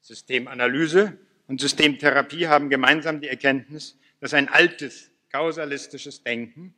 Systemanalyse 0.00 1.18
und 1.46 1.60
Systemtherapie 1.60 2.46
haben 2.48 2.70
gemeinsam 2.70 3.20
die 3.20 3.28
Erkenntnis, 3.28 3.98
dass 4.20 4.34
ein 4.34 4.48
altes 4.48 5.10
kausalistisches 5.30 6.22
Denken 6.22 6.74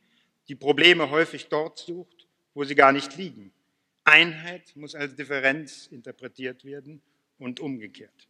die 0.48 0.54
Probleme 0.54 1.10
häufig 1.10 1.48
dort 1.48 1.78
sucht, 1.78 2.26
wo 2.54 2.64
sie 2.64 2.74
gar 2.74 2.92
nicht 2.92 3.16
liegen. 3.16 3.52
Einheit 4.04 4.74
muss 4.74 4.94
als 4.94 5.14
Differenz 5.14 5.86
interpretiert 5.86 6.64
werden 6.64 7.00
und 7.38 7.60
umgekehrt. 7.60 8.29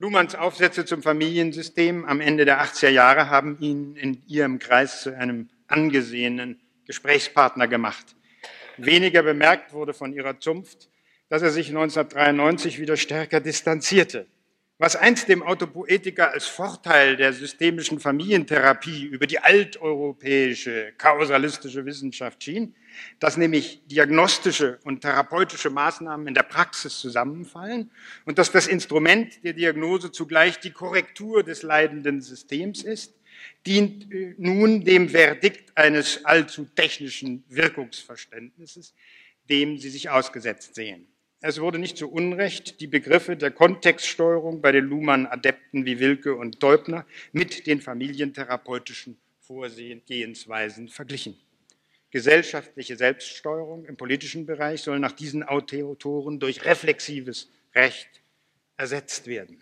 Luhmanns 0.00 0.34
Aufsätze 0.34 0.84
zum 0.84 1.02
Familiensystem 1.02 2.04
am 2.04 2.20
Ende 2.20 2.44
der 2.44 2.60
80er 2.60 2.88
Jahre 2.88 3.30
haben 3.30 3.58
ihn 3.60 3.94
in 3.94 4.26
ihrem 4.26 4.58
Kreis 4.58 5.02
zu 5.02 5.16
einem 5.16 5.48
angesehenen 5.68 6.60
Gesprächspartner 6.84 7.68
gemacht. 7.68 8.16
Weniger 8.76 9.22
bemerkt 9.22 9.72
wurde 9.72 9.94
von 9.94 10.12
ihrer 10.12 10.40
Zunft, 10.40 10.88
dass 11.28 11.42
er 11.42 11.50
sich 11.50 11.68
1993 11.68 12.80
wieder 12.80 12.96
stärker 12.96 13.40
distanzierte. 13.40 14.26
Was 14.78 14.96
einst 14.96 15.28
dem 15.28 15.44
Autopoetiker 15.44 16.32
als 16.32 16.46
Vorteil 16.48 17.16
der 17.16 17.32
systemischen 17.32 18.00
Familientherapie 18.00 19.04
über 19.04 19.28
die 19.28 19.38
alteuropäische 19.38 20.92
kausalistische 20.98 21.84
Wissenschaft 21.84 22.42
schien, 22.42 22.74
dass 23.18 23.36
nämlich 23.36 23.82
diagnostische 23.86 24.78
und 24.84 25.00
therapeutische 25.00 25.70
Maßnahmen 25.70 26.26
in 26.26 26.34
der 26.34 26.42
Praxis 26.42 26.98
zusammenfallen 26.98 27.90
und 28.24 28.38
dass 28.38 28.52
das 28.52 28.66
Instrument 28.66 29.44
der 29.44 29.52
Diagnose 29.52 30.12
zugleich 30.12 30.60
die 30.60 30.70
Korrektur 30.70 31.42
des 31.42 31.62
leidenden 31.62 32.20
Systems 32.20 32.82
ist, 32.82 33.14
dient 33.66 34.12
äh, 34.12 34.34
nun 34.38 34.84
dem 34.84 35.08
Verdikt 35.08 35.76
eines 35.76 36.24
allzu 36.24 36.66
technischen 36.74 37.44
Wirkungsverständnisses, 37.48 38.94
dem 39.48 39.78
sie 39.78 39.90
sich 39.90 40.10
ausgesetzt 40.10 40.74
sehen. 40.74 41.06
Es 41.40 41.60
wurde 41.60 41.78
nicht 41.78 41.98
zu 41.98 42.10
Unrecht 42.10 42.80
die 42.80 42.86
Begriffe 42.86 43.36
der 43.36 43.50
Kontextsteuerung 43.50 44.62
bei 44.62 44.72
den 44.72 44.86
Luhmann-Adepten 44.86 45.84
wie 45.84 45.98
Wilke 46.00 46.34
und 46.34 46.58
Teubner 46.58 47.04
mit 47.32 47.66
den 47.66 47.82
familientherapeutischen 47.82 49.18
Vorgehensweisen 49.40 50.88
verglichen. 50.88 51.36
Gesellschaftliche 52.14 52.96
Selbststeuerung 52.96 53.86
im 53.86 53.96
politischen 53.96 54.46
Bereich 54.46 54.82
soll 54.82 55.00
nach 55.00 55.10
diesen 55.10 55.42
Autoren 55.42 56.38
durch 56.38 56.64
reflexives 56.64 57.50
Recht 57.74 58.22
ersetzt 58.76 59.26
werden. 59.26 59.60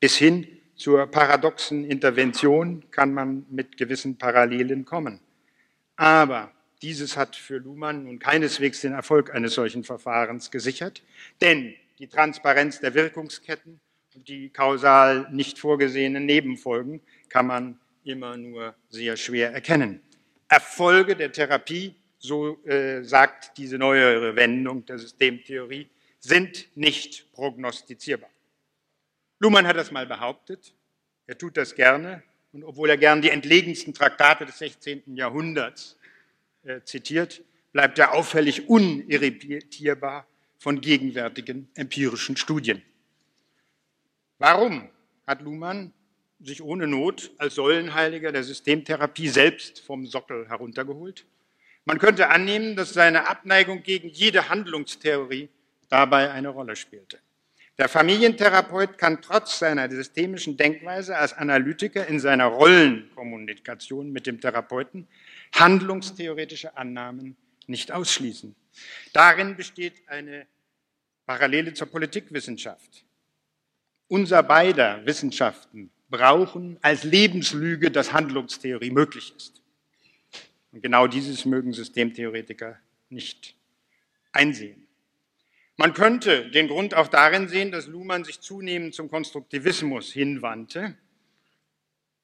Bis 0.00 0.16
hin 0.16 0.48
zur 0.74 1.06
paradoxen 1.06 1.84
Intervention 1.84 2.90
kann 2.90 3.12
man 3.12 3.44
mit 3.50 3.76
gewissen 3.76 4.16
Parallelen 4.16 4.86
kommen. 4.86 5.20
Aber 5.96 6.50
dieses 6.80 7.18
hat 7.18 7.36
für 7.36 7.58
Luhmann 7.58 8.04
nun 8.04 8.18
keineswegs 8.18 8.80
den 8.80 8.94
Erfolg 8.94 9.34
eines 9.34 9.52
solchen 9.52 9.84
Verfahrens 9.84 10.50
gesichert, 10.50 11.02
denn 11.42 11.74
die 11.98 12.06
Transparenz 12.06 12.80
der 12.80 12.94
Wirkungsketten 12.94 13.80
und 14.14 14.28
die 14.28 14.48
kausal 14.48 15.28
nicht 15.30 15.58
vorgesehenen 15.58 16.24
Nebenfolgen 16.24 17.02
kann 17.28 17.46
man 17.46 17.78
immer 18.02 18.38
nur 18.38 18.74
sehr 18.88 19.18
schwer 19.18 19.52
erkennen. 19.52 20.00
Erfolge 20.48 21.14
der 21.14 21.32
Therapie, 21.32 21.94
so 22.18 22.62
äh, 22.64 23.02
sagt 23.02 23.56
diese 23.58 23.78
neuere 23.78 24.34
Wendung 24.34 24.84
der 24.86 24.98
Systemtheorie, 24.98 25.88
sind 26.18 26.68
nicht 26.74 27.32
prognostizierbar. 27.32 28.30
Luhmann 29.38 29.66
hat 29.66 29.76
das 29.76 29.90
mal 29.90 30.06
behauptet, 30.06 30.74
er 31.26 31.38
tut 31.38 31.56
das 31.56 31.74
gerne 31.74 32.22
und 32.52 32.64
obwohl 32.64 32.90
er 32.90 32.96
gern 32.96 33.22
die 33.22 33.30
entlegensten 33.30 33.94
Traktate 33.94 34.46
des 34.46 34.58
16. 34.58 35.16
Jahrhunderts 35.16 35.96
äh, 36.64 36.80
zitiert, 36.82 37.42
bleibt 37.72 37.98
er 37.98 38.14
auffällig 38.14 38.68
unirritierbar 38.68 40.26
von 40.58 40.80
gegenwärtigen 40.80 41.68
empirischen 41.74 42.36
Studien. 42.36 42.82
Warum 44.38 44.88
hat 45.26 45.42
Luhmann 45.42 45.92
sich 46.40 46.62
ohne 46.62 46.86
Not 46.86 47.30
als 47.38 47.54
Säulenheiliger 47.54 48.32
der 48.32 48.44
Systemtherapie 48.44 49.28
selbst 49.28 49.80
vom 49.80 50.06
Sockel 50.06 50.48
heruntergeholt? 50.48 51.26
Man 51.84 51.98
könnte 51.98 52.28
annehmen, 52.28 52.76
dass 52.76 52.92
seine 52.92 53.28
Abneigung 53.28 53.82
gegen 53.82 54.08
jede 54.08 54.48
Handlungstheorie 54.48 55.48
dabei 55.88 56.30
eine 56.30 56.50
Rolle 56.50 56.76
spielte. 56.76 57.18
Der 57.78 57.88
Familientherapeut 57.88 58.98
kann 58.98 59.22
trotz 59.22 59.60
seiner 59.60 59.88
systemischen 59.88 60.56
Denkweise 60.56 61.16
als 61.16 61.32
Analytiker 61.32 62.06
in 62.06 62.18
seiner 62.18 62.46
Rollenkommunikation 62.46 64.10
mit 64.10 64.26
dem 64.26 64.40
Therapeuten 64.40 65.06
handlungstheoretische 65.54 66.76
Annahmen 66.76 67.36
nicht 67.68 67.92
ausschließen. 67.92 68.56
Darin 69.12 69.56
besteht 69.56 69.94
eine 70.08 70.46
Parallele 71.24 71.72
zur 71.72 71.86
Politikwissenschaft. 71.86 73.04
Unser 74.08 74.42
beider 74.42 75.06
Wissenschaften 75.06 75.90
brauchen 76.10 76.78
als 76.82 77.04
Lebenslüge, 77.04 77.90
dass 77.90 78.12
Handlungstheorie 78.12 78.90
möglich 78.90 79.34
ist. 79.36 79.62
Und 80.72 80.82
genau 80.82 81.06
dieses 81.06 81.44
mögen 81.44 81.72
Systemtheoretiker 81.72 82.78
nicht 83.10 83.54
einsehen. 84.32 84.86
Man 85.76 85.94
könnte 85.94 86.50
den 86.50 86.68
Grund 86.68 86.94
auch 86.94 87.08
darin 87.08 87.48
sehen, 87.48 87.70
dass 87.70 87.86
Luhmann 87.86 88.24
sich 88.24 88.40
zunehmend 88.40 88.94
zum 88.94 89.08
Konstruktivismus 89.08 90.12
hinwandte, 90.12 90.96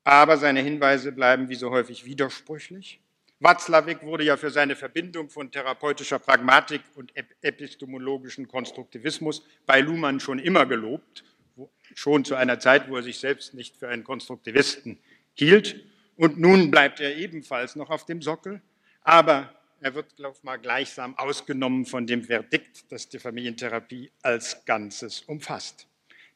aber 0.03 0.37
seine 0.37 0.61
Hinweise 0.61 1.13
bleiben 1.13 1.49
wie 1.49 1.55
so 1.55 1.71
häufig 1.71 2.05
widersprüchlich. 2.05 3.01
Watzlawick 3.41 4.03
wurde 4.03 4.25
ja 4.25 4.37
für 4.37 4.51
seine 4.51 4.75
Verbindung 4.75 5.29
von 5.29 5.51
therapeutischer 5.51 6.19
Pragmatik 6.19 6.83
und 6.95 7.13
epistemologischen 7.43 8.49
Konstruktivismus 8.49 9.45
bei 9.67 9.81
Luhmann 9.81 10.19
schon 10.19 10.39
immer 10.39 10.67
gelobt, 10.67 11.25
schon 11.95 12.25
zu 12.25 12.35
einer 12.35 12.59
Zeit, 12.59 12.89
wo 12.89 12.97
er 12.97 13.03
sich 13.03 13.19
selbst 13.19 13.55
nicht 13.55 13.77
für 13.77 13.89
einen 13.89 14.05
Konstruktivisten 14.05 14.99
hielt. 15.35 15.85
Und 16.17 16.39
nun 16.39 16.71
bleibt 16.71 17.01
er 17.01 17.17
ebenfalls 17.17 17.77
noch 17.77 17.91
auf 17.91 18.05
dem 18.07 18.23
Sockel, 18.23 18.61
aber 19.03 19.53
er 19.81 19.95
wird, 19.95 20.17
glaube 20.17 20.35
ich 20.39 20.45
mal, 20.45 20.57
gleichsam 20.57 21.19
ausgenommen 21.19 21.85
von 21.85 22.07
dem 22.07 22.25
Verdikt, 22.25 22.91
das 22.91 23.09
die 23.09 23.19
Familientherapie 23.19 24.11
als 24.23 24.65
Ganzes 24.65 25.23
umfasst. 25.23 25.87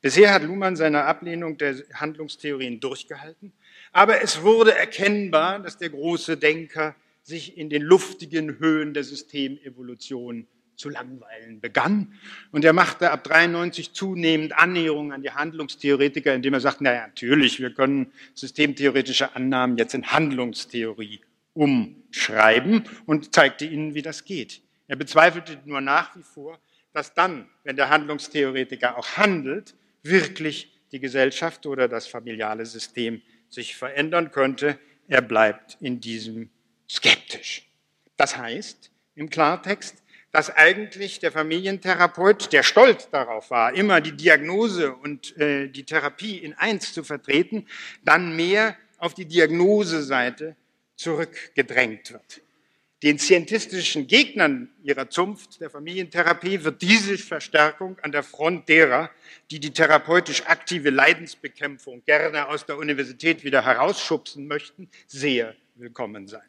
Bisher 0.01 0.33
hat 0.33 0.42
Luhmann 0.42 0.77
seine 0.77 1.05
Ablehnung 1.05 1.57
der 1.59 1.77
Handlungstheorien 1.94 2.79
durchgehalten, 2.79 3.53
aber 3.92 4.23
es 4.23 4.42
wurde 4.42 4.75
erkennbar, 4.75 5.61
dass 5.61 5.79
der 5.79 5.90
große 5.90 6.37
Denker 6.37 6.94
sich 7.23 7.57
in 7.57 7.68
den 7.68 7.83
luftigen 7.83 8.59
Höhen 8.59 8.94
der 8.94 9.05
Systemevolution 9.05 10.47
zu 10.79 10.88
langweilen 10.88 11.61
begann. 11.61 12.14
Und 12.53 12.64
er 12.64 12.73
machte 12.73 13.11
ab 13.11 13.25
93 13.25 13.93
zunehmend 13.93 14.57
Annäherungen 14.57 15.12
an 15.12 15.23
die 15.23 15.33
Handlungstheoretiker, 15.33 16.33
indem 16.33 16.55
er 16.55 16.61
sagt, 16.61 16.81
naja, 16.81 17.07
natürlich, 17.09 17.61
wir 17.61 17.75
können 17.75 18.12
systemtheoretische 18.35 19.35
Annahmen 19.35 19.77
jetzt 19.77 19.95
in 19.95 20.07
Handlungstheorie 20.07 21.21
umschreiben 21.53 22.85
und 23.07 23.35
zeigte 23.35 23.67
ihnen, 23.67 23.95
wie 23.95 24.03
das 24.03 24.25
geht. 24.25 24.62
Er 24.87 24.97
bezweifelte 24.97 25.59
nur 25.64 25.81
nach 25.81 26.17
wie 26.17 26.23
vor, 26.23 26.59
dass 26.93 27.12
dann, 27.12 27.49
wenn 27.64 27.77
der 27.77 27.91
Handlungstheoretiker 27.91 28.97
auch 28.97 29.17
handelt, 29.17 29.75
wirklich 30.03 30.73
die 30.93 31.01
Gesellschaft 31.01 31.67
oder 31.67 31.88
das 31.88 32.07
familiale 32.07 32.64
System 32.64 33.21
sich 33.49 33.77
verändern 33.77 34.31
könnte. 34.31 34.79
Er 35.09 35.23
bleibt 35.23 35.77
in 35.81 36.01
diesem 36.01 36.51
skeptisch. 36.88 37.69
Das 38.17 38.37
heißt 38.37 38.93
im 39.17 39.29
Klartext, 39.29 40.03
dass 40.38 40.55
eigentlich 40.55 41.18
der 41.18 41.33
Familientherapeut, 41.33 42.53
der 42.53 42.62
stolz 42.62 43.11
darauf 43.11 43.51
war, 43.51 43.74
immer 43.74 44.01
die 44.01 44.12
Diagnose 44.12 44.94
und 44.94 45.37
äh, 45.37 45.66
die 45.66 45.83
Therapie 45.83 46.38
in 46.38 46.55
eins 46.55 46.92
zu 46.92 47.03
vertreten, 47.03 47.66
dann 48.05 48.37
mehr 48.37 48.77
auf 48.98 49.14
die 49.14 49.24
Diagnoseseite 49.24 50.55
zurückgedrängt 50.94 52.12
wird. 52.12 52.40
Den 53.03 53.18
scientistischen 53.18 54.07
Gegnern 54.07 54.70
ihrer 54.85 55.11
Zunft 55.11 55.61
der 55.61 55.70
Familientherapie 55.70 56.62
wird 56.62 56.83
diese 56.83 57.18
Verstärkung 57.18 57.98
an 58.03 58.12
der 58.12 58.22
Front 58.22 58.68
derer, 58.68 59.11
die 59.51 59.59
die 59.59 59.72
therapeutisch 59.72 60.46
aktive 60.46 60.90
Leidensbekämpfung 60.90 62.05
gerne 62.05 62.46
aus 62.46 62.64
der 62.64 62.79
Universität 62.79 63.42
wieder 63.42 63.64
herausschubsen 63.64 64.46
möchten, 64.46 64.88
sehr 65.09 65.57
willkommen 65.74 66.29
sein. 66.29 66.46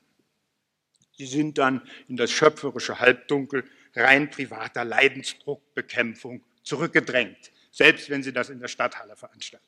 Sie 1.18 1.26
sind 1.26 1.58
dann 1.58 1.82
in 2.08 2.18
das 2.18 2.30
schöpferische 2.30 3.00
Halbdunkel 3.00 3.64
rein 3.96 4.30
privater 4.30 4.86
Leidensdruckbekämpfung 4.86 6.44
zurückgedrängt, 6.64 7.52
selbst 7.72 8.10
wenn 8.10 8.24
sie 8.24 8.34
das 8.34 8.50
in 8.50 8.60
der 8.60 8.68
Stadthalle 8.68 9.16
veranstalten. 9.16 9.66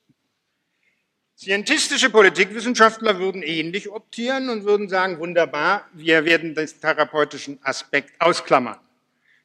Scientistische 1.35 2.11
Politikwissenschaftler 2.11 3.17
würden 3.17 3.41
ähnlich 3.41 3.89
optieren 3.89 4.49
und 4.49 4.63
würden 4.63 4.89
sagen, 4.89 5.17
wunderbar, 5.17 5.89
wir 5.93 6.23
werden 6.23 6.53
den 6.53 6.67
therapeutischen 6.67 7.57
Aspekt 7.63 8.13
ausklammern. 8.21 8.79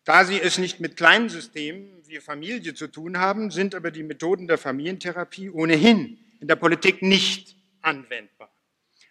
Da 0.05 0.25
sie 0.25 0.39
es 0.41 0.59
nicht 0.59 0.79
mit 0.79 0.97
kleinen 0.97 1.31
Systemen 1.31 2.03
wie 2.07 2.21
Familie 2.21 2.75
zu 2.75 2.87
tun 2.87 3.19
haben, 3.19 3.51
sind 3.51 3.75
aber 3.75 3.91
die 3.91 4.03
Methoden 4.03 4.47
der 4.47 4.59
Familientherapie 4.59 5.51
ohnehin 5.51 6.19
in 6.41 6.49
der 6.49 6.57
Politik 6.57 7.03
nicht 7.03 7.57
anwendbar. 7.81 8.51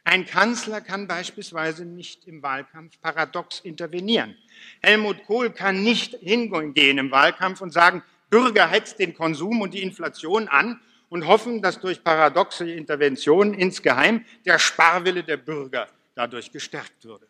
Ein 0.08 0.28
Kanzler 0.28 0.82
kann 0.82 1.08
beispielsweise 1.08 1.84
nicht 1.84 2.28
im 2.28 2.44
Wahlkampf 2.44 3.02
paradox 3.02 3.60
intervenieren. 3.60 4.38
Helmut 4.82 5.26
Kohl 5.26 5.50
kann 5.50 5.82
nicht 5.82 6.14
hingehen 6.22 7.00
im 7.00 7.10
Wahlkampf 7.10 7.60
und 7.60 7.74
sagen, 7.74 8.04
Bürger 8.30 8.68
hetzt 8.68 9.00
den 9.00 9.16
Konsum 9.16 9.62
und 9.62 9.74
die 9.74 9.82
Inflation 9.82 10.48
an 10.48 10.80
und 11.10 11.26
hoffen, 11.26 11.64
dass 11.64 11.80
durch 11.80 12.04
paradoxe 12.04 12.70
Interventionen 12.70 13.56
insgeheim 13.56 14.24
der 14.46 14.60
Sparwille 14.60 15.24
der 15.24 15.38
Bürger 15.38 15.88
dadurch 16.14 16.52
gestärkt 16.52 17.04
würde. 17.04 17.26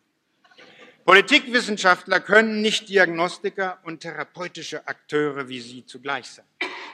Politikwissenschaftler 1.06 2.20
können 2.20 2.60
nicht 2.60 2.90
Diagnostiker 2.90 3.78
und 3.84 4.00
therapeutische 4.00 4.86
Akteure 4.86 5.48
wie 5.48 5.60
sie 5.60 5.86
zugleich 5.86 6.26
sein. 6.26 6.44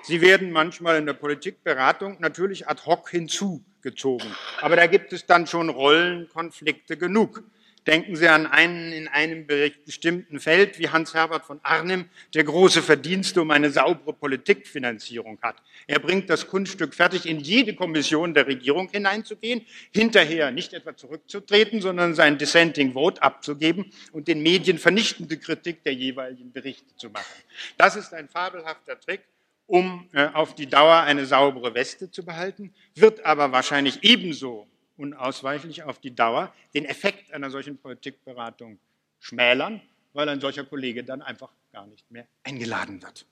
Sie 0.02 0.20
werden 0.20 0.50
manchmal 0.50 0.98
in 0.98 1.06
der 1.06 1.12
Politikberatung 1.12 2.16
natürlich 2.20 2.68
ad 2.68 2.82
hoc 2.86 3.10
hinzu 3.10 3.64
gezogen. 3.82 4.34
Aber 4.60 4.74
da 4.74 4.86
gibt 4.86 5.12
es 5.12 5.26
dann 5.26 5.46
schon 5.46 5.68
Rollenkonflikte 5.68 6.96
genug. 6.96 7.44
Denken 7.86 8.14
Sie 8.14 8.28
an 8.28 8.46
einen 8.46 8.92
in 8.92 9.08
einem 9.08 9.46
bestimmten 9.46 10.38
Feld 10.38 10.78
wie 10.78 10.88
Hans-Herbert 10.88 11.44
von 11.44 11.58
Arnim, 11.64 12.08
der 12.32 12.44
große 12.44 12.80
Verdienste 12.80 13.42
um 13.42 13.50
eine 13.50 13.70
saubere 13.70 14.12
Politikfinanzierung 14.12 15.38
hat. 15.42 15.56
Er 15.88 15.98
bringt 15.98 16.30
das 16.30 16.46
Kunststück 16.46 16.94
fertig, 16.94 17.26
in 17.26 17.40
jede 17.40 17.74
Kommission 17.74 18.34
der 18.34 18.46
Regierung 18.46 18.88
hineinzugehen, 18.88 19.66
hinterher 19.92 20.52
nicht 20.52 20.74
etwa 20.74 20.96
zurückzutreten, 20.96 21.80
sondern 21.80 22.14
sein 22.14 22.38
Dissenting 22.38 22.92
Vote 22.92 23.20
abzugeben 23.20 23.92
und 24.12 24.28
den 24.28 24.44
Medien 24.44 24.78
vernichtende 24.78 25.36
Kritik 25.38 25.82
der 25.82 25.94
jeweiligen 25.94 26.52
Berichte 26.52 26.94
zu 26.96 27.10
machen. 27.10 27.42
Das 27.78 27.96
ist 27.96 28.14
ein 28.14 28.28
fabelhafter 28.28 29.00
Trick, 29.00 29.22
um 29.66 30.08
äh, 30.12 30.26
auf 30.26 30.54
die 30.54 30.66
Dauer 30.66 31.00
eine 31.00 31.26
saubere 31.26 31.74
Weste 31.74 32.10
zu 32.10 32.24
behalten, 32.24 32.74
wird 32.94 33.24
aber 33.24 33.52
wahrscheinlich 33.52 34.02
ebenso 34.02 34.68
unausweichlich 34.96 35.82
auf 35.82 35.98
die 35.98 36.14
Dauer 36.14 36.54
den 36.74 36.84
Effekt 36.84 37.32
einer 37.32 37.50
solchen 37.50 37.78
Politikberatung 37.78 38.78
schmälern, 39.18 39.80
weil 40.12 40.28
ein 40.28 40.40
solcher 40.40 40.64
Kollege 40.64 41.04
dann 41.04 41.22
einfach 41.22 41.50
gar 41.72 41.86
nicht 41.86 42.10
mehr 42.10 42.26
eingeladen 42.44 43.02
wird. 43.02 43.26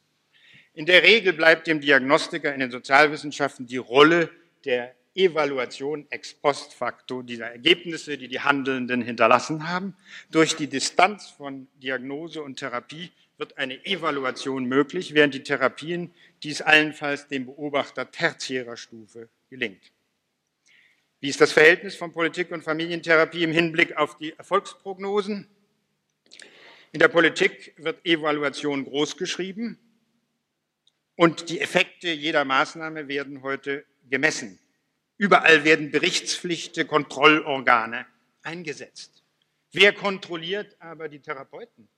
In 0.72 0.86
der 0.86 1.02
Regel 1.02 1.32
bleibt 1.32 1.66
dem 1.66 1.80
Diagnostiker 1.80 2.54
in 2.54 2.60
den 2.60 2.70
Sozialwissenschaften 2.70 3.66
die 3.66 3.76
Rolle 3.76 4.30
der 4.64 4.94
Evaluation 5.14 6.06
ex 6.10 6.32
post 6.34 6.72
facto 6.72 7.22
dieser 7.22 7.50
Ergebnisse, 7.50 8.16
die 8.16 8.28
die 8.28 8.40
Handelnden 8.40 9.02
hinterlassen 9.02 9.68
haben. 9.68 9.96
Durch 10.30 10.54
die 10.54 10.68
Distanz 10.68 11.28
von 11.28 11.66
Diagnose 11.82 12.42
und 12.42 12.56
Therapie 12.56 13.10
wird 13.40 13.56
eine 13.56 13.84
Evaluation 13.86 14.66
möglich, 14.66 15.14
während 15.14 15.32
die 15.32 15.42
Therapien 15.42 16.12
dies 16.42 16.60
allenfalls 16.60 17.26
dem 17.26 17.46
Beobachter 17.46 18.10
tertiärer 18.10 18.76
Stufe 18.76 19.30
gelingt. 19.48 19.80
Wie 21.20 21.28
ist 21.30 21.40
das 21.40 21.52
Verhältnis 21.52 21.96
von 21.96 22.12
Politik 22.12 22.50
und 22.50 22.62
Familientherapie 22.62 23.42
im 23.42 23.52
Hinblick 23.52 23.96
auf 23.96 24.18
die 24.18 24.32
Erfolgsprognosen? 24.32 25.48
In 26.92 27.00
der 27.00 27.08
Politik 27.08 27.74
wird 27.78 28.04
Evaluation 28.04 28.84
großgeschrieben 28.84 29.78
und 31.16 31.48
die 31.48 31.60
Effekte 31.60 32.10
jeder 32.10 32.44
Maßnahme 32.44 33.08
werden 33.08 33.42
heute 33.42 33.86
gemessen. 34.10 34.58
Überall 35.16 35.64
werden 35.64 35.90
Berichtspflichten, 35.90 36.86
Kontrollorgane 36.86 38.06
eingesetzt. 38.42 39.22
Wer 39.72 39.94
kontrolliert 39.94 40.76
aber 40.78 41.08
die 41.08 41.20
Therapeuten? 41.20 41.88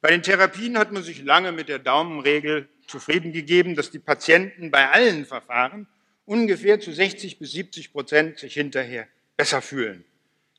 Bei 0.00 0.10
den 0.10 0.22
Therapien 0.22 0.78
hat 0.78 0.92
man 0.92 1.02
sich 1.02 1.22
lange 1.22 1.52
mit 1.52 1.68
der 1.68 1.78
Daumenregel 1.78 2.68
zufrieden 2.86 3.32
gegeben, 3.32 3.74
dass 3.74 3.90
die 3.90 3.98
Patienten 3.98 4.70
bei 4.70 4.88
allen 4.88 5.26
Verfahren 5.26 5.86
ungefähr 6.24 6.80
zu 6.80 6.92
60 6.92 7.38
bis 7.38 7.52
70 7.52 7.92
Prozent 7.92 8.38
sich 8.38 8.54
hinterher 8.54 9.06
besser 9.36 9.60
fühlen. 9.62 10.04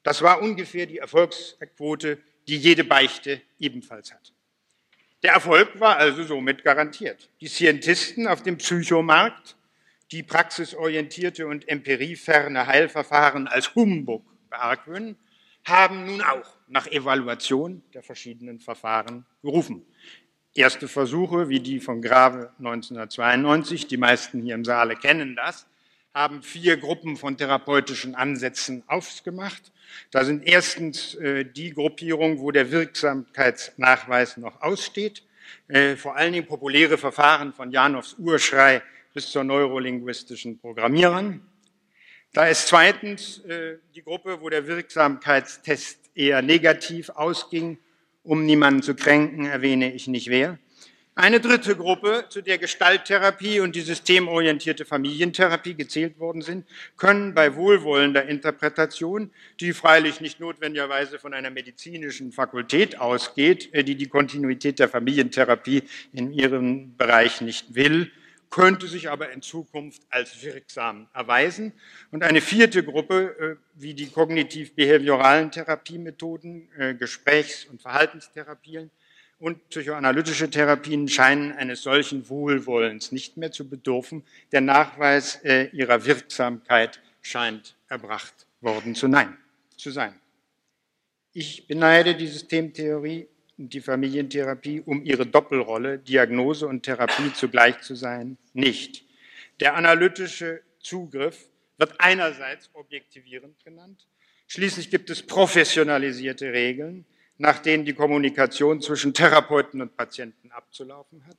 Das 0.03 0.21
war 0.21 0.41
ungefähr 0.41 0.85
die 0.85 0.97
Erfolgsquote 0.97 2.19
die 2.47 2.57
jede 2.57 2.83
Beichte 2.83 3.41
ebenfalls 3.59 4.11
hat. 4.11 4.33
Der 5.23 5.33
Erfolg 5.33 5.79
war 5.79 5.97
also 5.97 6.23
somit 6.23 6.63
garantiert. 6.63 7.29
Die 7.39 7.47
Scientisten 7.47 8.27
auf 8.27 8.41
dem 8.41 8.57
Psychomarkt, 8.57 9.55
die 10.11 10.23
praxisorientierte 10.23 11.45
und 11.45 11.69
empirieferne 11.69 12.65
Heilverfahren 12.65 13.47
als 13.47 13.75
Humbug 13.75 14.25
beargwöhnen, 14.49 15.17
haben 15.63 16.05
nun 16.05 16.21
auch 16.21 16.57
nach 16.71 16.87
Evaluation 16.87 17.83
der 17.93 18.01
verschiedenen 18.01 18.59
Verfahren 18.59 19.25
gerufen. 19.43 19.85
Erste 20.53 20.87
Versuche, 20.87 21.49
wie 21.49 21.59
die 21.59 21.79
von 21.79 22.01
Grave 22.01 22.51
1992, 22.59 23.87
die 23.87 23.97
meisten 23.97 24.41
hier 24.41 24.55
im 24.55 24.65
Saale 24.65 24.95
kennen 24.95 25.35
das, 25.35 25.67
haben 26.13 26.41
vier 26.43 26.77
Gruppen 26.77 27.15
von 27.15 27.37
therapeutischen 27.37 28.15
Ansätzen 28.15 28.83
aufgemacht. 28.87 29.71
Da 30.11 30.25
sind 30.25 30.45
erstens 30.45 31.15
äh, 31.15 31.45
die 31.45 31.71
Gruppierung, 31.71 32.39
wo 32.39 32.51
der 32.51 32.71
Wirksamkeitsnachweis 32.71 34.37
noch 34.37 34.61
aussteht, 34.61 35.23
äh, 35.67 35.95
vor 35.95 36.15
allen 36.15 36.33
Dingen 36.33 36.47
populäre 36.47 36.97
Verfahren 36.97 37.53
von 37.53 37.71
Janows 37.71 38.15
Urschrei 38.17 38.81
bis 39.13 39.29
zur 39.29 39.43
neurolinguistischen 39.43 40.59
Programmierern. 40.59 41.41
Da 42.33 42.47
ist 42.47 42.67
zweitens 42.67 43.39
äh, 43.45 43.77
die 43.93 44.03
Gruppe, 44.03 44.39
wo 44.39 44.49
der 44.49 44.65
Wirksamkeitstest 44.65 46.00
eher 46.15 46.41
negativ 46.41 47.09
ausging. 47.09 47.77
Um 48.23 48.45
niemanden 48.45 48.83
zu 48.83 48.93
kränken, 48.93 49.45
erwähne 49.45 49.93
ich 49.93 50.07
nicht 50.07 50.29
wer. 50.29 50.59
Eine 51.13 51.41
dritte 51.41 51.75
Gruppe, 51.75 52.25
zu 52.29 52.41
der 52.41 52.57
Gestalttherapie 52.57 53.59
und 53.59 53.75
die 53.75 53.81
systemorientierte 53.81 54.85
Familientherapie 54.85 55.73
gezählt 55.73 56.19
worden 56.19 56.41
sind, 56.41 56.65
können 56.95 57.33
bei 57.33 57.55
wohlwollender 57.55 58.25
Interpretation, 58.25 59.29
die 59.59 59.73
freilich 59.73 60.21
nicht 60.21 60.39
notwendigerweise 60.39 61.19
von 61.19 61.33
einer 61.33 61.49
medizinischen 61.49 62.31
Fakultät 62.31 62.97
ausgeht, 62.99 63.73
äh, 63.73 63.83
die 63.83 63.95
die 63.95 64.07
Kontinuität 64.07 64.79
der 64.79 64.87
Familientherapie 64.87 65.83
in 66.13 66.31
ihrem 66.31 66.95
Bereich 66.95 67.41
nicht 67.41 67.75
will, 67.75 68.09
könnte 68.51 68.87
sich 68.87 69.09
aber 69.09 69.31
in 69.31 69.41
Zukunft 69.41 70.03
als 70.09 70.43
wirksam 70.43 71.07
erweisen. 71.13 71.73
Und 72.11 72.23
eine 72.23 72.41
vierte 72.41 72.83
Gruppe, 72.83 73.35
äh, 73.39 73.55
wie 73.73 73.95
die 73.95 74.11
kognitiv-behavioralen 74.11 75.49
Therapiemethoden, 75.51 76.67
äh, 76.77 76.93
Gesprächs- 76.93 77.65
und 77.65 77.81
Verhaltenstherapien, 77.81 78.91
und 79.41 79.69
psychoanalytische 79.69 80.51
Therapien 80.51 81.07
scheinen 81.07 81.51
eines 81.53 81.81
solchen 81.81 82.29
Wohlwollens 82.29 83.11
nicht 83.11 83.37
mehr 83.37 83.51
zu 83.51 83.67
bedürfen. 83.67 84.23
Der 84.51 84.61
Nachweis 84.61 85.37
äh, 85.43 85.63
ihrer 85.73 86.05
Wirksamkeit 86.05 87.01
scheint 87.23 87.75
erbracht 87.89 88.45
worden 88.61 88.93
zu, 88.93 89.09
sein. 89.09 90.13
Ich 91.33 91.65
beneide 91.65 92.13
die 92.13 92.27
Systemtheorie 92.27 93.27
die 93.57 93.81
Familientherapie 93.81 94.81
um 94.81 95.03
ihre 95.03 95.25
Doppelrolle, 95.25 95.99
Diagnose 95.99 96.67
und 96.67 96.83
Therapie 96.83 97.33
zugleich 97.33 97.81
zu 97.81 97.95
sein, 97.95 98.37
nicht. 98.53 99.05
Der 99.59 99.75
analytische 99.75 100.61
Zugriff 100.79 101.47
wird 101.77 101.95
einerseits 101.99 102.69
objektivierend 102.73 103.63
genannt, 103.63 104.07
schließlich 104.47 104.89
gibt 104.89 105.09
es 105.09 105.21
professionalisierte 105.21 106.51
Regeln, 106.51 107.05
nach 107.37 107.59
denen 107.59 107.85
die 107.85 107.93
Kommunikation 107.93 108.81
zwischen 108.81 109.13
Therapeuten 109.13 109.81
und 109.81 109.97
Patienten 109.97 110.51
abzulaufen 110.51 111.25
hat. 111.25 111.37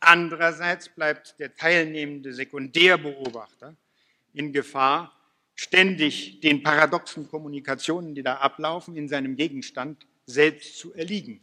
Andererseits 0.00 0.88
bleibt 0.88 1.38
der 1.38 1.54
teilnehmende 1.54 2.32
Sekundärbeobachter 2.32 3.76
in 4.32 4.52
Gefahr, 4.52 5.14
ständig 5.54 6.40
den 6.40 6.62
paradoxen 6.62 7.28
Kommunikationen, 7.28 8.14
die 8.14 8.22
da 8.22 8.36
ablaufen, 8.36 8.96
in 8.96 9.08
seinem 9.08 9.36
Gegenstand 9.36 10.06
selbst 10.26 10.78
zu 10.78 10.94
erliegen. 10.94 11.40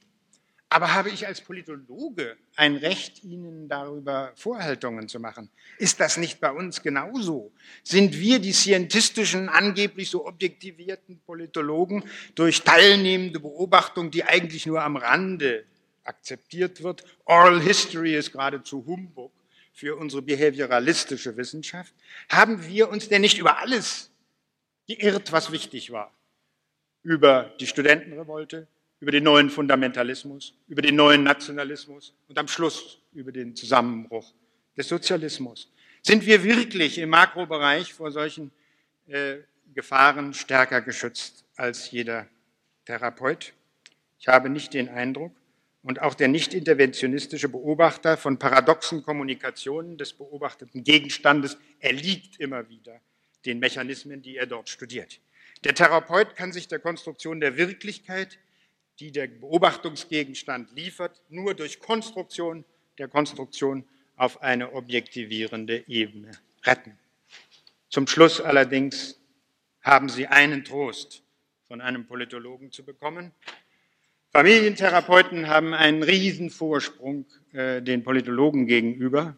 Aber 0.71 0.93
habe 0.93 1.09
ich 1.09 1.25
als 1.25 1.41
Politologe 1.41 2.37
ein 2.55 2.75
Recht, 2.75 3.23
Ihnen 3.23 3.67
darüber 3.67 4.31
Vorhaltungen 4.35 5.09
zu 5.09 5.19
machen? 5.19 5.49
Ist 5.79 5.99
das 5.99 6.17
nicht 6.17 6.39
bei 6.39 6.51
uns 6.51 6.83
genauso? 6.83 7.51
Sind 7.83 8.19
wir 8.19 8.37
die 8.37 8.53
scientistischen, 8.53 9.49
angeblich 9.49 10.11
so 10.11 10.27
objektivierten 10.27 11.19
Politologen 11.21 12.03
durch 12.35 12.61
teilnehmende 12.61 13.39
Beobachtung, 13.39 14.11
die 14.11 14.23
eigentlich 14.23 14.67
nur 14.67 14.83
am 14.83 14.95
Rande 14.95 15.65
akzeptiert 16.03 16.83
wird? 16.83 17.03
Oral 17.25 17.61
History 17.61 18.15
ist 18.15 18.31
geradezu 18.31 18.85
Humbug 18.85 19.31
für 19.73 19.95
unsere 19.95 20.21
behavioralistische 20.21 21.35
Wissenschaft. 21.35 21.95
Haben 22.29 22.67
wir 22.67 22.89
uns 22.89 23.09
denn 23.09 23.21
nicht 23.21 23.39
über 23.39 23.57
alles 23.57 24.11
geirrt, 24.87 25.31
was 25.31 25.51
wichtig 25.51 25.89
war? 25.89 26.13
Über 27.01 27.55
die 27.59 27.65
Studentenrevolte, 27.65 28.67
über 28.99 29.11
den 29.11 29.23
neuen 29.23 29.49
Fundamentalismus, 29.49 30.53
über 30.67 30.81
den 30.81 30.95
neuen 30.95 31.23
Nationalismus 31.23 32.13
und 32.27 32.37
am 32.37 32.47
Schluss 32.47 32.99
über 33.13 33.31
den 33.31 33.55
Zusammenbruch 33.55 34.33
des 34.77 34.87
Sozialismus. 34.87 35.71
Sind 36.01 36.25
wir 36.25 36.43
wirklich 36.43 36.97
im 36.97 37.09
Makrobereich 37.09 37.93
vor 37.93 38.11
solchen 38.11 38.51
äh, 39.07 39.37
Gefahren 39.73 40.33
stärker 40.33 40.81
geschützt 40.81 41.45
als 41.55 41.91
jeder 41.91 42.27
Therapeut? 42.85 43.53
Ich 44.19 44.27
habe 44.27 44.49
nicht 44.49 44.73
den 44.73 44.89
Eindruck, 44.89 45.31
und 45.81 46.01
auch 46.01 46.13
der 46.13 46.27
nicht 46.27 46.53
interventionistische 46.53 47.49
Beobachter 47.49 48.17
von 48.17 48.37
paradoxen 48.37 49.03
Kommunikationen 49.03 49.97
des 49.97 50.13
beobachteten 50.13 50.83
Gegenstandes 50.83 51.57
erliegt 51.79 52.39
immer 52.39 52.69
wieder 52.69 52.99
den 53.45 53.59
Mechanismen, 53.59 54.21
die 54.21 54.35
er 54.35 54.45
dort 54.45 54.67
studiert. 54.67 55.19
Der 55.63 55.73
Therapeut 55.73 56.35
kann 56.35 56.51
sich 56.51 56.67
der 56.67 56.79
Konstruktion 56.79 57.39
der 57.39 57.57
Wirklichkeit 57.57 58.37
die 58.99 59.11
der 59.11 59.27
Beobachtungsgegenstand 59.27 60.71
liefert, 60.75 61.21
nur 61.29 61.53
durch 61.53 61.79
Konstruktion 61.79 62.65
der 62.97 63.07
Konstruktion 63.07 63.85
auf 64.17 64.41
eine 64.41 64.73
objektivierende 64.73 65.87
Ebene 65.87 66.31
retten. 66.65 66.97
Zum 67.89 68.07
Schluss 68.07 68.41
allerdings 68.41 69.17
haben 69.81 70.09
Sie 70.09 70.27
einen 70.27 70.65
Trost 70.65 71.23
von 71.67 71.79
einem 71.79 72.05
Politologen 72.05 72.71
zu 72.71 72.83
bekommen. 72.83 73.31
Familientherapeuten 74.31 75.47
haben 75.47 75.73
einen 75.73 76.03
Riesenvorsprung 76.03 77.25
äh, 77.53 77.81
den 77.81 78.03
Politologen 78.03 78.67
gegenüber, 78.67 79.35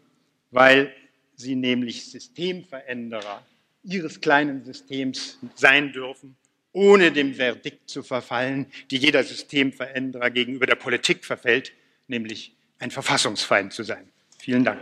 weil 0.50 0.94
sie 1.34 1.54
nämlich 1.54 2.10
Systemveränderer 2.10 3.46
ihres 3.84 4.20
kleinen 4.20 4.64
Systems 4.64 5.38
sein 5.54 5.92
dürfen 5.92 6.36
ohne 6.72 7.12
dem 7.12 7.34
Verdikt 7.34 7.88
zu 7.88 8.02
verfallen, 8.02 8.66
die 8.90 8.96
jeder 8.96 9.22
Systemveränderer 9.22 10.30
gegenüber 10.30 10.66
der 10.66 10.76
Politik 10.76 11.24
verfällt, 11.24 11.72
nämlich 12.08 12.54
ein 12.78 12.90
Verfassungsfeind 12.90 13.72
zu 13.72 13.82
sein. 13.82 14.08
Vielen 14.38 14.64
Dank. 14.64 14.80